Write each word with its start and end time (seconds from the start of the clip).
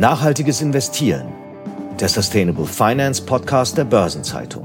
Nachhaltiges 0.00 0.62
Investieren, 0.62 1.30
der 2.00 2.08
Sustainable 2.08 2.64
Finance 2.64 3.22
Podcast 3.22 3.76
der 3.76 3.84
Börsenzeitung. 3.84 4.64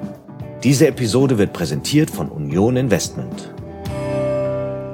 Diese 0.63 0.87
Episode 0.87 1.37
wird 1.37 1.51
präsentiert 1.51 2.09
von 2.09 2.29
Union 2.29 2.77
Investment. 2.77 3.53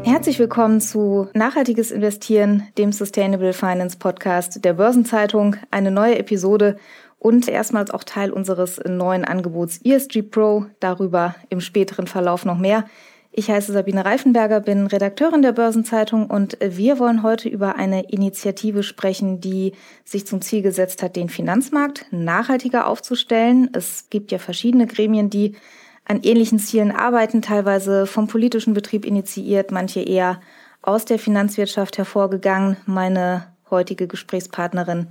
Herzlich 0.02 0.40
willkommen 0.40 0.82
zu 0.82 1.30
Nachhaltiges 1.36 1.92
Investieren, 1.92 2.64
dem 2.80 2.92
Sustainable 2.92 3.54
Finance 3.54 4.00
Podcast 4.00 4.66
der 4.66 4.74
Börsenzeitung. 4.74 5.58
Eine 5.70 5.92
neue 5.92 6.18
Episode 6.18 6.78
und 7.20 7.48
erstmals 7.48 7.92
auch 7.92 8.04
Teil 8.04 8.32
unseres 8.32 8.82
neuen 8.84 9.26
Angebots 9.26 9.80
ESG 9.84 10.24
Pro. 10.24 10.66
Darüber 10.80 11.36
im 11.50 11.62
späteren 11.62 12.08
Verlauf 12.08 12.46
noch 12.46 12.58
mehr. 12.58 12.86
Ich 13.34 13.50
heiße 13.50 13.72
Sabine 13.72 14.04
Reifenberger, 14.04 14.60
bin 14.60 14.88
Redakteurin 14.88 15.42
der 15.42 15.54
Börsenzeitung 15.54 16.28
und 16.28 16.58
wir 16.60 17.00
wollen 17.00 17.24
heute 17.24 17.48
über 17.48 17.78
eine 17.78 18.10
Initiative 18.10 18.84
sprechen, 18.84 19.40
die 19.40 19.72
sich 20.04 20.28
zum 20.28 20.42
Ziel 20.42 20.62
gesetzt 20.62 21.02
hat, 21.02 21.16
den 21.16 21.30
Finanzmarkt 21.30 22.08
nachhaltiger 22.12 22.88
aufzustellen. 22.88 23.70
Es 23.72 24.10
gibt 24.10 24.34
ja 24.34 24.38
verschiedene 24.38 24.86
Gremien, 24.86 25.30
die 25.30 25.56
an 26.04 26.20
ähnlichen 26.24 26.60
Zielen 26.60 26.92
arbeiten, 26.92 27.42
teilweise 27.42 28.06
vom 28.06 28.28
politischen 28.28 28.74
Betrieb 28.74 29.06
initiiert, 29.06 29.72
manche 29.72 30.02
eher 30.02 30.42
aus 30.82 31.06
der 31.06 31.18
Finanzwirtschaft 31.18 31.98
hervorgegangen. 31.98 32.76
Meine 32.86 33.48
heutige 33.70 34.08
Gesprächspartnerin 34.08 35.08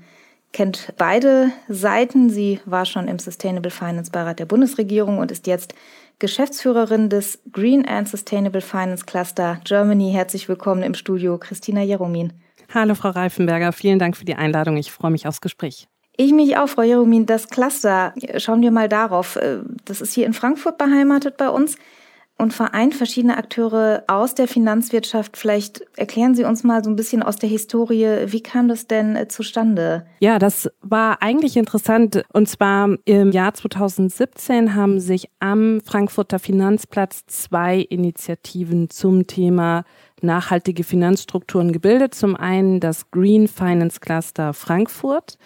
kennt 0.53 0.93
beide 0.99 1.53
Seiten. 1.69 2.29
Sie 2.29 2.61
war 2.67 2.85
schon 2.85 3.09
im 3.09 3.19
Sustainable 3.19 3.71
Finance 3.71 4.11
Beirat 4.11 4.41
der 4.41 4.47
Bundesregierung 4.47 5.19
und 5.19 5.31
ist 5.31 5.47
jetzt 5.47 5.75
Geschäftsführerin 6.21 7.09
des 7.09 7.43
Green 7.51 7.85
and 7.89 8.07
Sustainable 8.07 8.61
Finance 8.61 9.07
Cluster 9.07 9.59
Germany. 9.65 10.13
Herzlich 10.13 10.49
willkommen 10.49 10.83
im 10.83 10.95
Studio, 10.95 11.39
Christina 11.39 11.81
Jeromin. 11.83 12.35
Hallo, 12.73 12.95
Frau 12.95 13.09
Reifenberger. 13.09 13.73
Vielen 13.73 13.99
Dank 13.99 14.17
für 14.17 14.27
die 14.27 14.35
Einladung. 14.35 14.77
Ich 14.77 14.93
freue 14.93 15.11
mich 15.11 15.27
aufs 15.27 15.41
Gespräch. 15.41 15.89
Ich 16.17 16.33
mich 16.33 16.59
auch, 16.59 16.69
Frau 16.69 16.83
Jeromin. 16.83 17.25
Das 17.25 17.49
Cluster, 17.49 18.15
schauen 18.37 18.61
wir 18.61 18.71
mal 18.71 18.89
darauf. 18.89 19.39
Das 19.87 20.03
ist 20.03 20.13
hier 20.13 20.27
in 20.27 20.35
Frankfurt 20.35 20.77
beheimatet 20.77 21.39
bei 21.39 21.49
uns 21.49 21.77
und 22.41 22.55
vereint 22.55 22.95
verschiedene 22.95 23.37
Akteure 23.37 24.05
aus 24.07 24.35
der 24.35 24.49
Finanzwirtschaft. 24.49 25.37
Vielleicht 25.37 25.83
erklären 25.97 26.35
Sie 26.35 26.45
uns 26.45 26.65
mal 26.65 26.83
so 26.83 26.91
ein 26.91 26.97
bisschen 26.97 27.23
aus 27.23 27.37
der 27.37 27.49
Historie, 27.49 28.25
wie 28.27 28.43
kam 28.43 28.67
das 28.69 28.87
denn 28.87 29.15
äh, 29.15 29.29
zustande? 29.29 30.07
Ja, 30.21 30.39
das 30.39 30.71
war 30.81 31.23
eigentlich 31.23 31.57
interessant. 31.57 32.23
Und 32.33 32.49
zwar 32.49 32.97
im 33.05 33.33
Jahr 33.33 33.53
2017 33.53 34.75
haben 34.75 35.01
sich 35.01 35.29
am 35.39 35.81
Frankfurter 35.85 36.39
Finanzplatz 36.39 37.27
zwei 37.27 37.79
Initiativen 37.79 38.89
zum 38.89 39.27
Thema 39.27 39.85
nachhaltige 40.23 40.85
Finanzstrukturen 40.85 41.73
gebildet. 41.73 42.15
Zum 42.15 42.37
einen 42.37 42.81
das 42.81 43.11
Green 43.11 43.49
Finance 43.49 44.01
Cluster 44.01 44.55
Frankfurt 44.55 45.37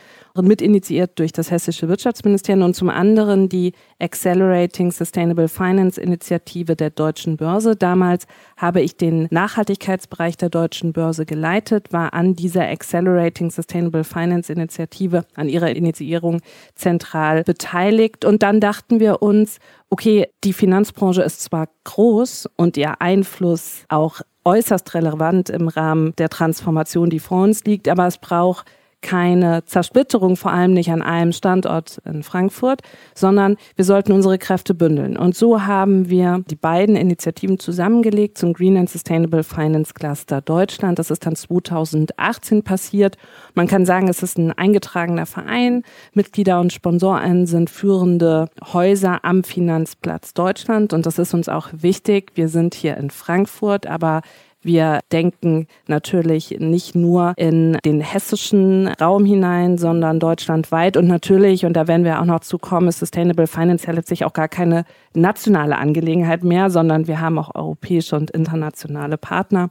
mitinitiiert 0.43 1.19
durch 1.19 1.33
das 1.33 1.51
hessische 1.51 1.89
Wirtschaftsministerium 1.89 2.65
und 2.65 2.75
zum 2.75 2.91
anderen 2.91 3.49
die 3.49 3.73
Accelerating 4.01 4.91
Sustainable 4.91 5.49
Finance 5.49 6.01
Initiative 6.01 6.75
der 6.75 6.91
Deutschen 6.91 7.37
Börse. 7.37 7.77
Damals 7.77 8.27
habe 8.57 8.81
ich 8.81 8.97
den 8.97 9.29
Nachhaltigkeitsbereich 9.31 10.37
der 10.37 10.51
Deutschen 10.51 10.93
Börse 10.93 11.25
geleitet, 11.25 11.93
war 11.93 12.15
an 12.15 12.35
dieser 12.35 12.69
Accelerating 12.69 13.51
Sustainable 13.51 14.03
Finance 14.03 14.53
Initiative, 14.53 15.25
an 15.37 15.49
ihrer 15.49 15.71
Initiierung 15.71 16.41
zentral 16.75 17.45
beteiligt. 17.45 18.25
Und 18.25 18.43
dann 18.43 18.61
dachten 18.61 18.99
wir 18.99 19.23
uns, 19.23 19.59
okay, 19.89 20.29
die 20.43 20.53
Finanzbranche 20.53 21.23
ist 21.23 21.43
zwar 21.43 21.69
groß 21.85 22.49
und 22.57 22.77
ihr 22.77 23.01
Einfluss 23.01 23.85
auch 23.89 24.21
äußerst 24.45 24.95
relevant 24.95 25.49
im 25.49 25.69
Rahmen 25.69 26.13
der 26.19 26.29
Transformation, 26.29 27.09
die 27.09 27.21
vor 27.21 27.45
uns 27.45 27.65
liegt, 27.65 27.89
aber 27.89 28.07
es 28.07 28.19
braucht 28.19 28.67
keine 29.05 29.65
Zersplitterung, 29.67 30.37
vor 30.37 30.51
allem 30.51 30.73
nicht 30.73 30.91
an 30.91 31.03
einem 31.03 31.33
Standort 31.33 32.01
in 32.07 32.23
Frankfurt, 32.23 32.81
sondern 33.15 33.57
wir 33.77 33.85
sollten 33.85 34.13
unsere 34.13 34.39
Kräfte 34.39 34.75
bündeln. 34.75 35.17
Und 35.17 35.37
so 35.37 35.67
haben 35.67 36.09
wir 36.09 36.43
die 36.51 36.57
beiden 36.57 36.97
Initiativen 36.97 37.59
zusammengelegt 37.59 38.39
zum 38.39 38.55
Green 38.55 38.79
and 38.79 38.89
Sustainable 38.89 39.45
Finance 39.45 39.93
Cluster 39.93 40.41
Deutschland. 40.41 40.99
Das 40.99 41.11
ist 41.11 41.27
dann 41.27 41.37
2018 41.37 42.63
passiert. 42.63 43.19
Man 43.53 43.69
kann 43.69 43.85
sagen, 43.85 44.09
es 44.09 44.23
ist 44.23 44.39
ein 44.39 44.53
eingetragener 44.53 45.27
Verein. 45.27 45.83
Mitglieder 46.15 46.59
und 46.59 46.73
Sponsoren 46.73 47.47
sind 47.47 47.69
führende 47.69 48.49
Häuser 48.73 49.23
am 49.23 49.45
Finanzplatz 49.45 50.33
Deutschland. 50.33 50.95
Und 50.95 51.05
das 51.05 51.19
ist 51.19 51.35
uns 51.35 51.51
auch 51.51 51.69
wichtig. 51.73 52.33
Wir 52.37 52.49
sind 52.49 52.75
hier 52.75 52.97
in 52.97 53.11
Frankfurt, 53.11 53.87
aber 53.87 54.23
wir 54.65 55.01
denken 55.13 55.67
natürlich 55.87 56.57
nicht 56.59 56.95
nur 56.95 57.35
in 57.37 57.79
den 57.85 58.01
hessischen 58.01 58.89
Raum 58.89 59.25
hinein, 59.25 59.79
sondern 59.79 60.21
deutschlandweit. 60.21 60.97
Und 60.97 61.07
natürlich, 61.07 61.65
und 61.65 61.75
da 61.75 61.87
werden 61.87 62.05
wir 62.05 62.21
auch 62.21 62.25
noch 62.25 62.41
zu 62.41 62.59
kommen, 62.59 62.89
ist 62.89 62.99
Sustainable 62.99 63.47
Finance 63.47 63.87
ja 63.87 63.93
letztlich 63.93 64.25
auch 64.25 64.33
gar 64.33 64.49
keine 64.49 64.85
nationale 65.15 65.79
Angelegenheit 65.79 66.45
mehr, 66.45 66.71
sondern 66.71 67.07
wir 67.07 67.21
haben 67.21 67.39
auch 67.39 67.55
europäische 67.55 68.17
und 68.17 68.31
internationale 68.31 69.17
Partner. 69.17 69.71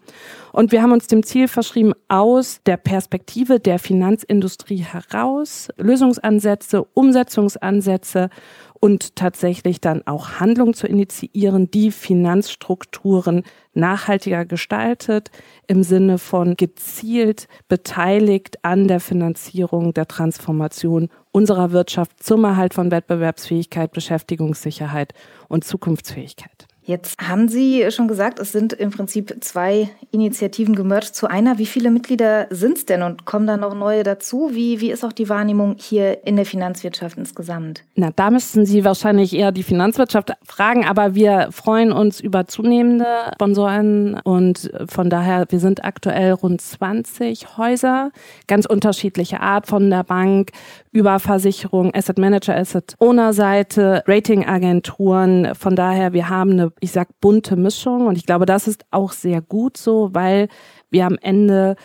Und 0.51 0.71
wir 0.71 0.81
haben 0.81 0.91
uns 0.91 1.07
dem 1.07 1.23
Ziel 1.23 1.47
verschrieben, 1.47 1.93
aus 2.07 2.61
der 2.65 2.77
Perspektive 2.77 3.59
der 3.59 3.79
Finanzindustrie 3.79 4.83
heraus 4.83 5.69
Lösungsansätze, 5.77 6.83
Umsetzungsansätze 6.93 8.29
und 8.83 9.15
tatsächlich 9.15 9.79
dann 9.79 10.05
auch 10.07 10.41
Handlung 10.41 10.73
zu 10.73 10.87
initiieren, 10.87 11.71
die 11.71 11.89
Finanzstrukturen 11.89 13.43
nachhaltiger 13.73 14.43
gestaltet, 14.43 15.31
im 15.67 15.83
Sinne 15.83 16.17
von 16.17 16.57
gezielt 16.57 17.47
beteiligt 17.69 18.57
an 18.65 18.89
der 18.89 18.99
Finanzierung 18.99 19.93
der 19.93 20.09
Transformation 20.09 21.07
unserer 21.33 21.71
Wirtschaft 21.71 22.23
zum 22.23 22.45
Erhalt 22.45 22.73
von 22.73 22.91
Wettbewerbsfähigkeit, 22.91 23.91
Beschäftigungssicherheit 23.91 25.13
und 25.49 25.65
Zukunftsfähigkeit. 25.65 26.67
Jetzt 26.85 27.17
haben 27.21 27.47
Sie 27.47 27.89
schon 27.91 28.09
gesagt, 28.09 28.39
es 28.39 28.51
sind 28.51 28.73
im 28.73 28.91
Prinzip 28.91 29.37
zwei 29.39 29.89
Initiativen 30.11 30.75
gemerged 30.75 31.15
zu 31.15 31.27
einer. 31.27 31.57
Wie 31.57 31.65
viele 31.65 31.89
Mitglieder 31.89 32.47
sind 32.49 32.77
es 32.77 32.85
denn 32.85 33.03
und 33.03 33.23
kommen 33.23 33.47
da 33.47 33.55
noch 33.55 33.73
neue 33.73 34.03
dazu? 34.03 34.49
Wie, 34.51 34.81
wie 34.81 34.91
ist 34.91 35.05
auch 35.05 35.13
die 35.13 35.29
Wahrnehmung 35.29 35.75
hier 35.79 36.27
in 36.27 36.35
der 36.35 36.45
Finanzwirtschaft 36.45 37.17
insgesamt? 37.17 37.83
Na, 37.95 38.09
da 38.13 38.29
müssten 38.29 38.65
Sie 38.65 38.83
wahrscheinlich 38.83 39.33
eher 39.33 39.53
die 39.53 39.63
Finanzwirtschaft 39.63 40.33
fragen, 40.45 40.85
aber 40.85 41.15
wir 41.15 41.49
freuen 41.51 41.93
uns 41.93 42.19
über 42.19 42.47
zunehmende 42.47 43.05
Sponsoren 43.35 44.19
und 44.23 44.69
von 44.89 45.09
daher, 45.09 45.45
wir 45.49 45.59
sind 45.59 45.85
aktuell 45.85 46.33
rund 46.33 46.59
20 46.59 47.57
Häuser, 47.57 48.11
ganz 48.47 48.65
unterschiedliche 48.65 49.39
Art 49.39 49.67
von 49.67 49.89
der 49.89 50.03
Bank 50.03 50.51
über 50.91 51.19
Versicherung, 51.19 51.93
Asset 51.93 52.17
Manager, 52.17 52.55
Asset 52.55 52.95
Owner 52.99 53.33
Seite, 53.33 54.03
Ratingagenturen. 54.05 55.55
Von 55.55 55.75
daher, 55.75 56.13
wir 56.13 56.29
haben 56.29 56.51
eine 56.51 56.72
ich 56.79 56.91
sag 56.91 57.19
bunte 57.19 57.55
Mischung. 57.55 58.07
Und 58.07 58.17
ich 58.17 58.25
glaube, 58.25 58.45
das 58.45 58.67
ist 58.67 58.85
auch 58.91 59.11
sehr 59.11 59.41
gut 59.41 59.77
so, 59.77 60.09
weil 60.13 60.47
wir 60.89 61.05
am 61.05 61.17
Ende 61.21 61.75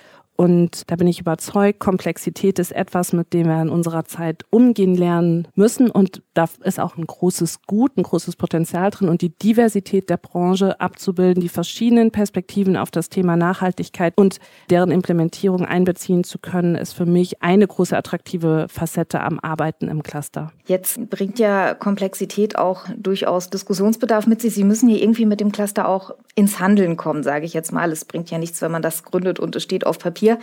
und 0.41 0.89
da 0.89 0.95
bin 0.95 1.09
ich 1.09 1.19
überzeugt, 1.19 1.81
Komplexität 1.81 2.61
ist 2.61 2.71
etwas, 2.71 3.13
mit 3.13 3.33
dem 3.33 3.49
wir 3.49 3.61
in 3.61 3.71
unserer 3.71 4.05
Zeit 4.05 4.45
umgehen 4.51 4.95
lernen 4.95 5.49
müssen. 5.57 5.91
Und 5.91 6.23
da 6.33 6.45
ist 6.63 6.79
auch 6.79 6.97
ein 6.97 7.05
großes 7.09 7.63
Gut, 7.67 7.97
ein 7.97 8.05
großes 8.05 8.37
Potenzial 8.37 8.93
drin. 8.93 9.09
Und 9.09 9.21
die 9.21 9.37
Diversität 9.37 10.09
der 10.09 10.17
Branche 10.17 10.81
abzubilden, 10.81 11.41
die 11.41 11.49
verschiedenen 11.49 12.13
Perspektiven 12.13 12.77
auf 12.77 12.93
das 12.93 13.09
Thema 13.09 13.37
Nachhaltigkeit 13.37 14.13
und 14.17 14.39
deren 14.71 14.93
Implementierung 14.93 15.65
einbeziehen 15.65 16.23
zu 16.23 16.39
können, 16.39 16.77
ist 16.77 16.93
für 16.93 17.07
mich 17.07 17.43
eine 17.43 17.67
große 17.67 17.97
attraktive 17.97 18.69
Facette 18.71 19.21
am 19.21 19.41
Arbeiten 19.41 19.89
im 19.89 20.05
Cluster. 20.05 20.53
Jetzt 20.67 21.11
bringt 21.11 21.41
ja 21.41 21.75
Komplexität 21.75 22.57
auch 22.57 22.85
durchaus 22.97 23.51
Diskussionsbedarf 23.51 24.29
mit 24.29 24.41
sich. 24.41 24.55
Sie 24.55 24.63
müssen 24.63 24.89
hier 24.89 25.03
irgendwie 25.03 25.27
mit 25.27 25.41
dem 25.41 25.51
Cluster 25.51 25.89
auch 25.89 26.13
ins 26.37 26.61
Handeln 26.61 26.97
kommen, 26.97 27.25
sage 27.25 27.45
ich 27.45 27.55
jetzt 27.55 27.73
mal. 27.73 27.91
Es 27.91 28.05
bringt 28.05 28.31
ja 28.31 28.39
nichts, 28.39 28.63
wenn 28.63 28.71
man 28.71 28.83
das 28.83 29.03
gründet 29.03 29.41
und 29.41 29.57
es 29.57 29.65
steht 29.65 29.85
auf 29.85 29.99
Papier 29.99 30.28
hier. 30.29 30.39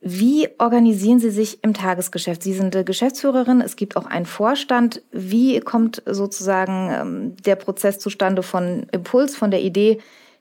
Wie 0.00 0.48
organisieren 0.58 1.18
Sie 1.18 1.30
sich 1.30 1.64
im 1.64 1.74
Tagesgeschäft? 1.74 2.42
Sie 2.42 2.52
sind 2.52 2.86
Geschäftsführerin, 2.86 3.60
es 3.60 3.76
gibt 3.76 3.96
auch 3.96 4.06
einen 4.06 4.26
Vorstand. 4.26 5.02
Wie 5.10 5.58
kommt 5.60 6.02
sozusagen 6.06 6.90
ähm, 6.92 7.36
der 7.44 7.56
Prozess 7.56 7.98
zustande 7.98 8.42
von 8.42 8.86
Impuls, 8.92 9.36
von 9.36 9.50
der 9.50 9.62
Idee 9.62 9.98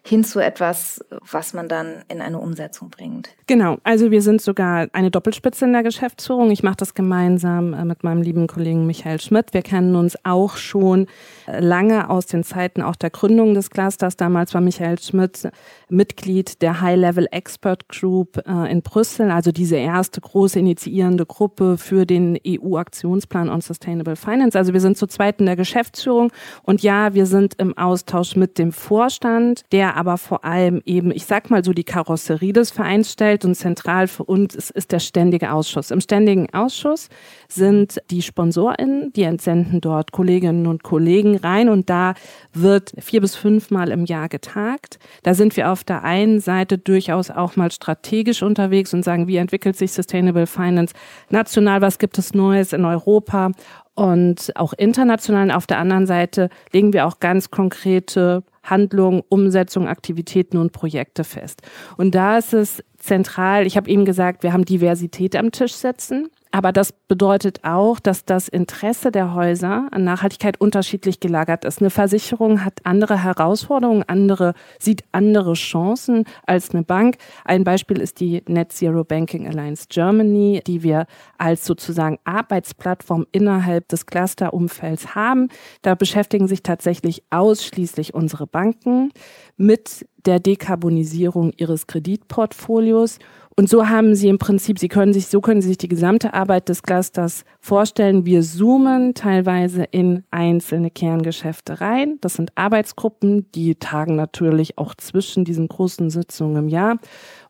hin 0.08 0.24
zu 0.24 0.40
etwas, 0.40 1.04
was 1.10 1.56
man 1.56 1.68
dann 1.68 2.04
in 2.10 2.22
eine 2.22 2.40
Umsetzung 2.40 2.92
bringt. 2.92 3.30
Genau, 3.48 3.78
also 3.84 4.12
wir 4.12 4.22
sind 4.22 4.40
sogar 4.40 4.88
eine 4.94 5.10
Doppelspitze 5.10 5.66
in 5.66 5.74
der 5.74 5.82
Geschäftsführung. 5.82 6.52
Ich 6.52 6.62
mache 6.62 6.76
das 6.78 6.94
gemeinsam 6.94 7.74
äh, 7.74 7.84
mit 7.86 8.04
meinem 8.04 8.22
lieben 8.22 8.46
Kollegen 8.46 8.86
Michael 8.86 9.20
Schmidt. 9.20 9.56
Wir 9.56 9.64
kennen 9.64 9.96
uns 9.96 10.16
auch 10.24 10.58
schon 10.58 11.08
äh, 11.45 11.45
lange 11.48 12.10
aus 12.10 12.26
den 12.26 12.44
Zeiten 12.44 12.82
auch 12.82 12.96
der 12.96 13.10
Gründung 13.10 13.54
des 13.54 13.70
Clusters. 13.70 14.18
Damals 14.18 14.54
war 14.54 14.62
Michael 14.62 15.00
Schmidt 15.00 15.50
Mitglied 15.90 16.62
der 16.62 16.82
High-Level 16.82 17.28
Expert 17.32 17.88
Group 17.90 18.42
äh, 18.48 18.72
in 18.72 18.82
Brüssel, 18.82 19.32
also 19.32 19.52
diese 19.52 19.76
erste 19.76 20.22
große 20.22 20.60
initiierende 20.60 21.26
Gruppe 21.26 21.78
für 21.78 22.06
den 22.06 22.38
EU-Aktionsplan 22.46 23.50
on 23.50 23.62
Sustainable 23.62 24.16
Finance. 24.16 24.58
Also 24.58 24.74
wir 24.74 24.82
sind 24.82 24.98
zu 24.98 25.08
zweit 25.08 25.40
in 25.40 25.46
der 25.46 25.56
Geschäftsführung 25.56 26.32
und 26.64 26.82
ja, 26.82 27.14
wir 27.14 27.26
sind 27.26 27.56
im 27.56 27.78
Austausch 27.78 28.36
mit 28.36 28.58
dem 28.58 28.72
Vorstand, 28.72 29.64
der 29.72 29.96
aber 29.98 30.18
vor 30.18 30.44
allem 30.46 30.82
eben, 30.86 31.12
ich 31.12 31.26
sag 31.26 31.50
mal 31.50 31.64
so, 31.64 31.74
die 31.74 31.84
Karosserie 31.84 32.54
des 32.54 32.72
Vereins 32.72 33.12
stellt 33.12 33.46
und 33.46 33.56
zentral 33.56 34.08
für 34.08 34.24
uns 34.24 34.56
ist, 34.56 34.72
ist 34.72 34.92
der 34.92 35.00
ständige 35.00 35.52
Ausschuss. 35.52 35.92
Im 35.92 36.02
ständigen 36.02 36.52
Ausschuss 36.54 37.10
sind 37.48 38.02
die 38.10 38.22
SponsorInnen, 38.22 39.14
die 39.14 39.24
entsenden 39.24 39.82
dort 39.82 40.12
Kolleginnen 40.12 40.68
und 40.68 40.84
Kollegen 40.84 41.35
rein 41.38 41.70
und 41.70 41.90
da 41.90 42.14
wird 42.54 42.94
vier 43.00 43.22
bis 43.22 43.36
fünfmal 43.36 43.92
im 43.92 44.06
Jahr 44.06 44.30
getagt. 44.30 45.00
Da 45.24 45.34
sind 45.34 45.58
wir 45.58 45.72
auf 45.72 45.84
der 45.84 46.04
einen 46.04 46.40
Seite 46.40 46.78
durchaus 46.78 47.32
auch 47.32 47.56
mal 47.56 47.72
strategisch 47.72 48.44
unterwegs 48.44 48.94
und 48.94 49.04
sagen, 49.04 49.28
wie 49.28 49.38
entwickelt 49.38 49.76
sich 49.76 49.94
Sustainable 49.94 50.48
Finance 50.48 50.94
national, 51.30 51.82
was 51.82 52.00
gibt 52.00 52.18
es 52.18 52.34
Neues 52.34 52.74
in 52.74 52.86
Europa 52.86 53.52
und 53.96 54.52
auch 54.56 54.74
international. 54.74 55.52
Auf 55.52 55.68
der 55.68 55.80
anderen 55.80 56.06
Seite 56.06 56.50
legen 56.72 56.94
wir 56.94 57.08
auch 57.08 57.20
ganz 57.20 57.50
konkrete 57.50 58.44
Handlungen, 58.64 59.22
Umsetzung, 59.30 59.88
Aktivitäten 59.88 60.58
und 60.58 60.72
Projekte 60.72 61.24
fest. 61.24 61.62
Und 61.98 62.16
da 62.16 62.38
ist 62.38 62.54
es 62.54 62.84
zentral, 62.98 63.66
ich 63.66 63.78
habe 63.78 63.90
eben 63.90 64.06
gesagt, 64.06 64.44
wir 64.44 64.54
haben 64.54 64.66
Diversität 64.66 65.36
am 65.36 65.52
Tisch 65.52 65.74
setzen. 65.74 66.30
Aber 66.56 66.72
das 66.72 66.94
bedeutet 66.94 67.66
auch, 67.66 68.00
dass 68.00 68.24
das 68.24 68.48
Interesse 68.48 69.12
der 69.12 69.34
Häuser 69.34 69.90
an 69.92 70.06
Nachhaltigkeit 70.06 70.62
unterschiedlich 70.62 71.19
gelagert 71.19 71.66
ist. 71.66 71.81
Eine 71.81 71.90
Versicherung 71.90 72.63
hat 72.63 72.80
andere 72.86 73.22
Herausforderungen, 73.22 74.04
andere, 74.07 74.54
sieht 74.80 75.04
andere 75.12 75.56
Chancen 75.56 76.24
als 76.48 76.69
eine 76.74 76.84
Bank. 76.84 77.18
Ein 77.44 77.66
Beispiel 77.66 78.00
ist 78.00 78.22
die 78.22 78.42
Net 78.48 78.72
Zero 78.72 79.04
Banking 79.04 79.50
Alliance 79.50 79.88
Germany, 79.90 80.62
die 80.66 80.81
wir 80.81 81.07
als 81.38 81.66
sozusagen 81.66 82.19
Arbeitsplattform 82.24 83.25
innerhalb 83.34 83.90
des 83.90 84.06
Clusterumfelds 84.06 85.13
haben. 85.13 85.50
Da 85.81 85.94
beschäftigen 85.94 86.48
sich 86.48 86.63
tatsächlich 86.63 87.22
ausschließlich 87.31 88.13
unsere 88.13 88.48
Banken 88.48 89.12
mit 89.58 90.06
der 90.25 90.40
Dekarbonisierung 90.40 91.51
ihres 91.58 91.86
Kreditportfolios 91.86 93.19
und 93.57 93.69
so 93.69 93.88
haben 93.88 94.16
Sie 94.16 94.28
im 94.28 94.38
Prinzip, 94.38 94.80
Sie 94.80 94.90
können 94.90 95.13
sich, 95.13 95.28
so 95.28 95.40
können 95.40 95.62
Sie 95.62 95.69
sich 95.69 95.78
die 95.78 95.88
gesamte 95.88 96.34
Arbeit 96.34 96.68
des 96.68 96.84
Clusters 96.84 97.46
vorstellen. 97.62 98.25
Wir 98.25 98.42
zoomen 98.42 99.13
teilweise 99.13 99.86
in 99.86 100.25
einzelne 100.30 100.92
Kerngeschäfte 100.92 101.80
rein. 101.80 102.18
Das 102.19 102.34
sind 102.34 102.52
Arbeitsgruppen, 102.56 103.50
die 103.54 103.75
tagen 103.75 104.18
natürlich 104.18 104.78
auch 104.78 104.94
zwischen 104.96 105.46
diesen 105.46 105.69
großen 105.69 106.10
Sitzungen 106.10 106.66
im 106.66 106.68
Jahr. 106.68 106.98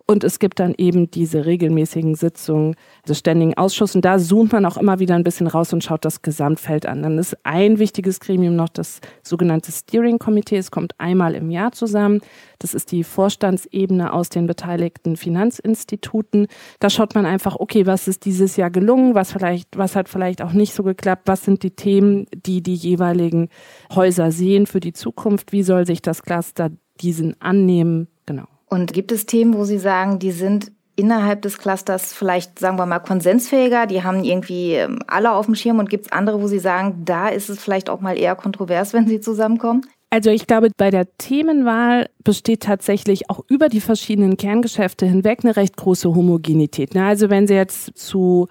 Und 0.08 0.24
es 0.24 0.38
gibt 0.38 0.60
dann 0.60 0.76
eben 0.78 1.10
diese 1.10 1.48
regelmäßigen 1.48 2.14
Sitzungen 2.14 2.76
des 3.08 3.18
Ständigen 3.18 3.56
Ausschusses. 3.56 3.96
Und 3.96 4.06
da 4.06 4.20
zoomt 4.20 4.52
man 4.52 4.64
auch 4.68 4.78
immer 4.78 5.00
wieder 5.00 5.16
ein 5.16 5.24
bisschen 5.24 5.48
raus 5.48 5.74
und 5.74 5.84
schaut 5.84 6.06
das 6.06 6.22
Gesamtfeld 6.22 6.86
an. 6.86 7.02
Dann 7.02 7.18
ist 7.18 7.36
ein 7.44 7.80
wichtiges 7.80 8.20
Gremium 8.20 8.56
noch 8.56 8.70
das 8.70 9.02
sogenannte 9.24 9.72
Steering 9.72 10.20
Committee. 10.20 10.58
Es 10.58 10.70
kommt 10.70 10.94
einmal 11.00 11.34
im 11.34 11.50
Jahr 11.50 11.72
zusammen. 11.72 12.22
Das 12.60 12.76
ist 12.76 12.92
die 12.92 13.04
Vorstandsebene 13.04 14.14
aus 14.14 14.30
den 14.30 14.46
beteiligten 14.46 15.18
Finanzinstituten. 15.18 16.48
Da 16.80 16.92
schaut 16.92 17.16
man 17.16 17.26
einfach, 17.26 17.56
okay, 17.56 17.88
was 17.88 18.08
ist 18.08 18.26
dieses 18.26 18.58
Jahr 18.58 18.70
gelungen? 18.70 19.16
Was 19.16 19.32
vielleicht, 19.32 19.76
was 19.76 19.96
hat 19.96 20.08
vielleicht 20.08 20.44
auch 20.44 20.54
nicht 20.54 20.76
so 20.76 20.84
geklappt? 20.84 21.24
Was 21.26 21.44
sind 21.44 21.64
die 21.64 21.72
Themen, 21.72 22.28
die 22.32 22.62
die 22.62 22.76
jeweiligen 22.76 23.50
Häuser 23.96 24.32
sehen 24.32 24.68
für 24.68 24.80
die 24.80 24.94
Zukunft? 24.94 25.52
Wie 25.52 25.64
soll 25.64 25.88
sich 25.88 26.04
das 26.04 26.22
Cluster 26.22 26.70
diesen 27.02 27.42
annehmen? 27.42 28.08
Und 28.76 28.94
gibt 28.94 29.12
es 29.12 29.26
Themen, 29.26 29.56
wo 29.56 29.64
Sie 29.64 29.80
sagen, 29.80 30.20
die 30.20 30.32
sind 30.32 30.72
innerhalb 30.98 31.42
des 31.42 31.58
Clusters 31.58 32.14
vielleicht, 32.14 32.60
sagen 32.60 32.78
wir 32.78 32.86
mal, 32.86 33.00
konsensfähiger, 33.00 33.86
die 33.86 34.04
haben 34.04 34.24
irgendwie 34.24 34.74
ähm, 34.74 35.00
alle 35.08 35.32
auf 35.32 35.46
dem 35.46 35.56
Schirm 35.56 35.80
und 35.80 35.90
gibt 35.90 36.06
es 36.06 36.12
andere, 36.12 36.42
wo 36.42 36.48
Sie 36.48 36.60
sagen, 36.60 37.04
da 37.06 37.30
ist 37.30 37.50
es 37.50 37.62
vielleicht 37.62 37.90
auch 37.90 38.02
mal 38.02 38.18
eher 38.18 38.36
kontrovers, 38.36 38.94
wenn 38.94 39.08
sie 39.08 39.20
zusammenkommen? 39.20 39.86
Also 40.10 40.30
ich 40.30 40.48
glaube, 40.48 40.70
bei 40.78 40.92
der 40.92 41.08
Themenwahl 41.18 42.10
besteht 42.24 42.64
tatsächlich 42.64 43.30
auch 43.30 43.42
über 43.50 43.68
die 43.68 43.82
verschiedenen 43.82 44.38
Kerngeschäfte 44.38 45.06
hinweg 45.06 45.40
eine 45.44 45.56
recht 45.56 45.76
große 45.76 46.14
Homogenität. 46.14 46.96
Ne? 46.96 47.06
Also 47.06 47.30
wenn 47.30 47.48
Sie 47.48 47.56
jetzt 47.56 47.98
zu 47.98 48.48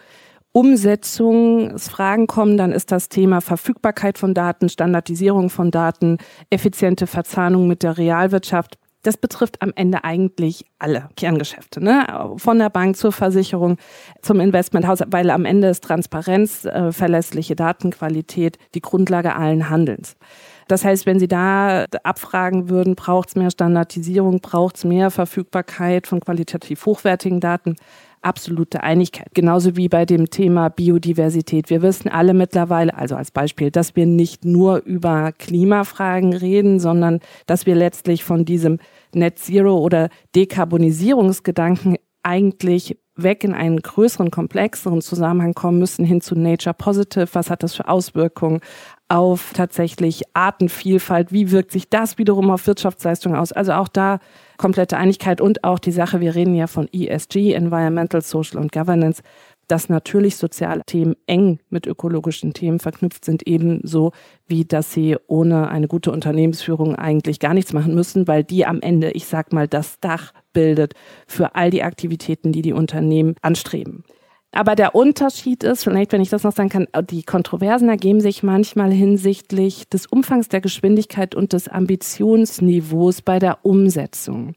Umsetzungsfragen 0.53 2.27
kommen, 2.27 2.59
dann 2.59 2.71
ist 2.71 2.93
das 2.93 3.09
Thema 3.09 3.41
Verfügbarkeit 3.41 4.19
von 4.19 4.35
Daten, 4.35 4.69
Standardisierung 4.69 5.49
von 5.49 5.71
Daten, 5.71 6.19
effiziente 6.51 7.07
Verzahnung 7.07 7.67
mit 7.67 7.83
der 7.83 7.97
Realwirtschaft 7.97 8.79
das 9.05 9.17
betrifft 9.17 9.63
am 9.63 9.73
Ende 9.77 10.03
eigentlich 10.03 10.65
alle 10.79 11.09
Kerngeschäfte, 11.17 11.83
ne? 11.83 12.35
von 12.37 12.59
der 12.59 12.71
Bank 12.71 12.97
zur 12.97 13.13
Versicherung, 13.13 13.77
zum 14.23 14.41
Investmenthaus, 14.41 15.01
weil 15.07 15.31
am 15.31 15.45
Ende 15.45 15.69
ist 15.69 15.85
Transparenz, 15.85 16.65
äh, 16.65 16.91
verlässliche 16.91 17.55
Datenqualität 17.55 18.59
die 18.75 18.81
Grundlage 18.81 19.37
allen 19.37 19.71
Handelns. 19.71 20.17
Das 20.69 20.85
heißt, 20.85 21.05
wenn 21.05 21.19
Sie 21.19 21.29
da 21.29 21.85
abfragen 22.03 22.71
würden, 22.71 22.95
braucht 22.95 23.29
es 23.29 23.37
mehr 23.37 23.51
Standardisierung, 23.51 24.41
braucht 24.41 24.77
es 24.77 24.85
mehr 24.85 25.11
Verfügbarkeit 25.11 26.07
von 26.07 26.21
qualitativ 26.21 26.87
hochwertigen 26.87 27.41
Daten, 27.41 27.77
absolute 28.25 28.83
Einigkeit. 28.83 29.29
Genauso 29.35 29.77
wie 29.77 29.89
bei 29.89 30.07
dem 30.07 30.31
Thema 30.31 30.69
Biodiversität. 30.69 31.71
Wir 31.71 31.83
wissen 31.83 32.09
alle 32.09 32.35
mittlerweile, 32.35 32.95
also 32.97 33.17
als 33.17 33.31
Beispiel, 33.31 33.71
dass 33.71 33.97
wir 33.97 34.07
nicht 34.07 34.45
nur 34.45 34.79
über 34.85 35.33
Klimafragen 35.33 36.33
reden, 36.33 36.81
sondern 36.81 37.21
dass 37.47 37.67
wir 37.67 37.75
letztlich 37.75 38.25
von 38.25 38.45
diesem 38.45 38.79
Net 39.15 39.39
Zero 39.39 39.79
oder 39.79 40.09
Dekarbonisierungsgedanken 40.35 41.97
eigentlich 42.23 42.97
weg 43.17 43.45
in 43.45 43.55
einen 43.55 43.81
größeren, 43.81 44.31
komplexeren 44.31 45.01
Zusammenhang 45.01 45.55
kommen 45.55 45.79
müssen 45.79 46.05
hin 46.05 46.21
zu 46.21 46.35
Nature 46.35 46.75
Positive. 46.75 47.29
Was 47.33 47.51
hat 47.51 47.63
das 47.63 47.75
für 47.75 47.89
Auswirkungen 47.89 48.61
auf 49.09 49.53
tatsächlich 49.55 50.23
Artenvielfalt? 50.35 51.33
Wie 51.33 51.51
wirkt 51.51 51.71
sich 51.71 51.89
das 51.89 52.19
wiederum 52.19 52.51
auf 52.51 52.67
Wirtschaftsleistungen 52.67 53.39
aus? 53.39 53.53
Also 53.53 53.73
auch 53.73 53.89
da 53.89 54.19
komplette 54.57 54.97
Einigkeit 54.97 55.41
und 55.41 55.65
auch 55.65 55.79
die 55.79 55.93
Sache, 55.93 56.21
wir 56.21 56.35
reden 56.35 56.55
ja 56.55 56.67
von 56.67 56.89
ESG, 56.93 57.53
Environmental, 57.53 58.23
Social 58.23 58.61
und 58.61 58.73
Governance, 58.73 59.23
dass 59.69 59.89
natürlich 59.89 60.37
soziale 60.37 60.83
Themen 60.85 61.17
eng 61.27 61.59
mit 61.71 61.87
ökologischen 61.87 62.53
Themen 62.53 62.81
verknüpft 62.81 63.25
sind, 63.25 63.47
ebenso 63.47 64.13
wie 64.47 64.65
dass 64.65 64.93
sie 64.93 65.17
ohne 65.27 65.69
eine 65.69 65.89
gute 65.89 66.13
Unternehmensführung 66.13 66.97
eigentlich 66.97 67.41
gar 67.41 67.55
nichts 67.55 67.73
machen 67.73 67.95
müssen, 67.95 68.29
weil 68.29 68.45
die 68.45 68.67
am 68.67 68.81
Ende, 68.81 69.11
ich 69.13 69.27
sag 69.27 69.53
mal, 69.53 69.69
das 69.69 70.01
Dach 70.01 70.33
bildet 70.53 70.95
für 71.27 71.55
all 71.55 71.71
die 71.71 71.83
Aktivitäten, 71.83 72.53
die 72.53 72.63
die 72.63 72.73
Unternehmen 72.73 73.37
anstreben. 73.43 74.05
Aber 74.55 74.77
der 74.77 74.95
Unterschied 74.95 75.65
ist, 75.65 75.83
vielleicht, 75.83 76.13
wenn 76.13 76.21
ich 76.21 76.31
das 76.31 76.45
noch 76.45 76.53
sagen 76.53 76.69
kann, 76.69 76.87
die 77.11 77.25
Kontroversen 77.25 77.89
ergeben 77.89 78.21
sich 78.21 78.45
manchmal 78.45 78.93
hinsichtlich 78.93 79.89
des 79.89 80.07
Umfangs 80.07 80.49
der 80.49 80.61
Geschwindigkeit 80.61 81.35
und 81.35 81.53
des 81.53 81.67
Ambitionsniveaus 81.67 83.21
bei 83.23 83.41
der 83.41 83.59
Umsetzung. 83.63 84.55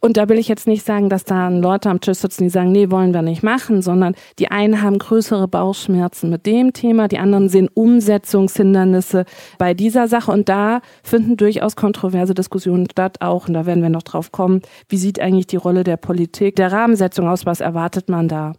Und 0.00 0.16
da 0.16 0.30
will 0.30 0.38
ich 0.38 0.48
jetzt 0.48 0.66
nicht 0.66 0.84
sagen, 0.84 1.10
dass 1.10 1.24
da 1.24 1.48
Leute 1.48 1.90
am 1.90 2.00
Tisch 2.00 2.18
sitzen, 2.18 2.44
die 2.44 2.50
sagen, 2.50 2.72
nee, 2.72 2.90
wollen 2.90 3.12
wir 3.12 3.20
nicht 3.20 3.42
machen, 3.42 3.82
sondern 3.82 4.14
die 4.38 4.50
einen 4.50 4.80
haben 4.80 4.98
größere 4.98 5.46
Bauchschmerzen 5.46 6.30
mit 6.30 6.46
dem 6.46 6.72
Thema, 6.72 7.08
die 7.08 7.18
anderen 7.18 7.50
sehen 7.50 7.68
Umsetzungshindernisse 7.72 9.26
bei 9.58 9.74
dieser 9.74 10.08
Sache. 10.08 10.32
Und 10.32 10.48
da 10.48 10.80
finden 11.02 11.36
durchaus 11.36 11.76
kontroverse 11.76 12.32
Diskussionen 12.32 12.86
statt 12.90 13.20
auch. 13.20 13.46
Und 13.48 13.54
da 13.54 13.66
werden 13.66 13.82
wir 13.82 13.90
noch 13.90 14.02
drauf 14.02 14.32
kommen. 14.32 14.62
Wie 14.88 14.96
sieht 14.96 15.20
eigentlich 15.20 15.46
die 15.46 15.56
Rolle 15.56 15.84
der 15.84 15.98
Politik, 15.98 16.56
der 16.56 16.72
Rahmensetzung 16.72 17.28
aus? 17.28 17.44
Was 17.44 17.60
erwartet 17.60 18.08
man 18.08 18.28
da? 18.28 18.54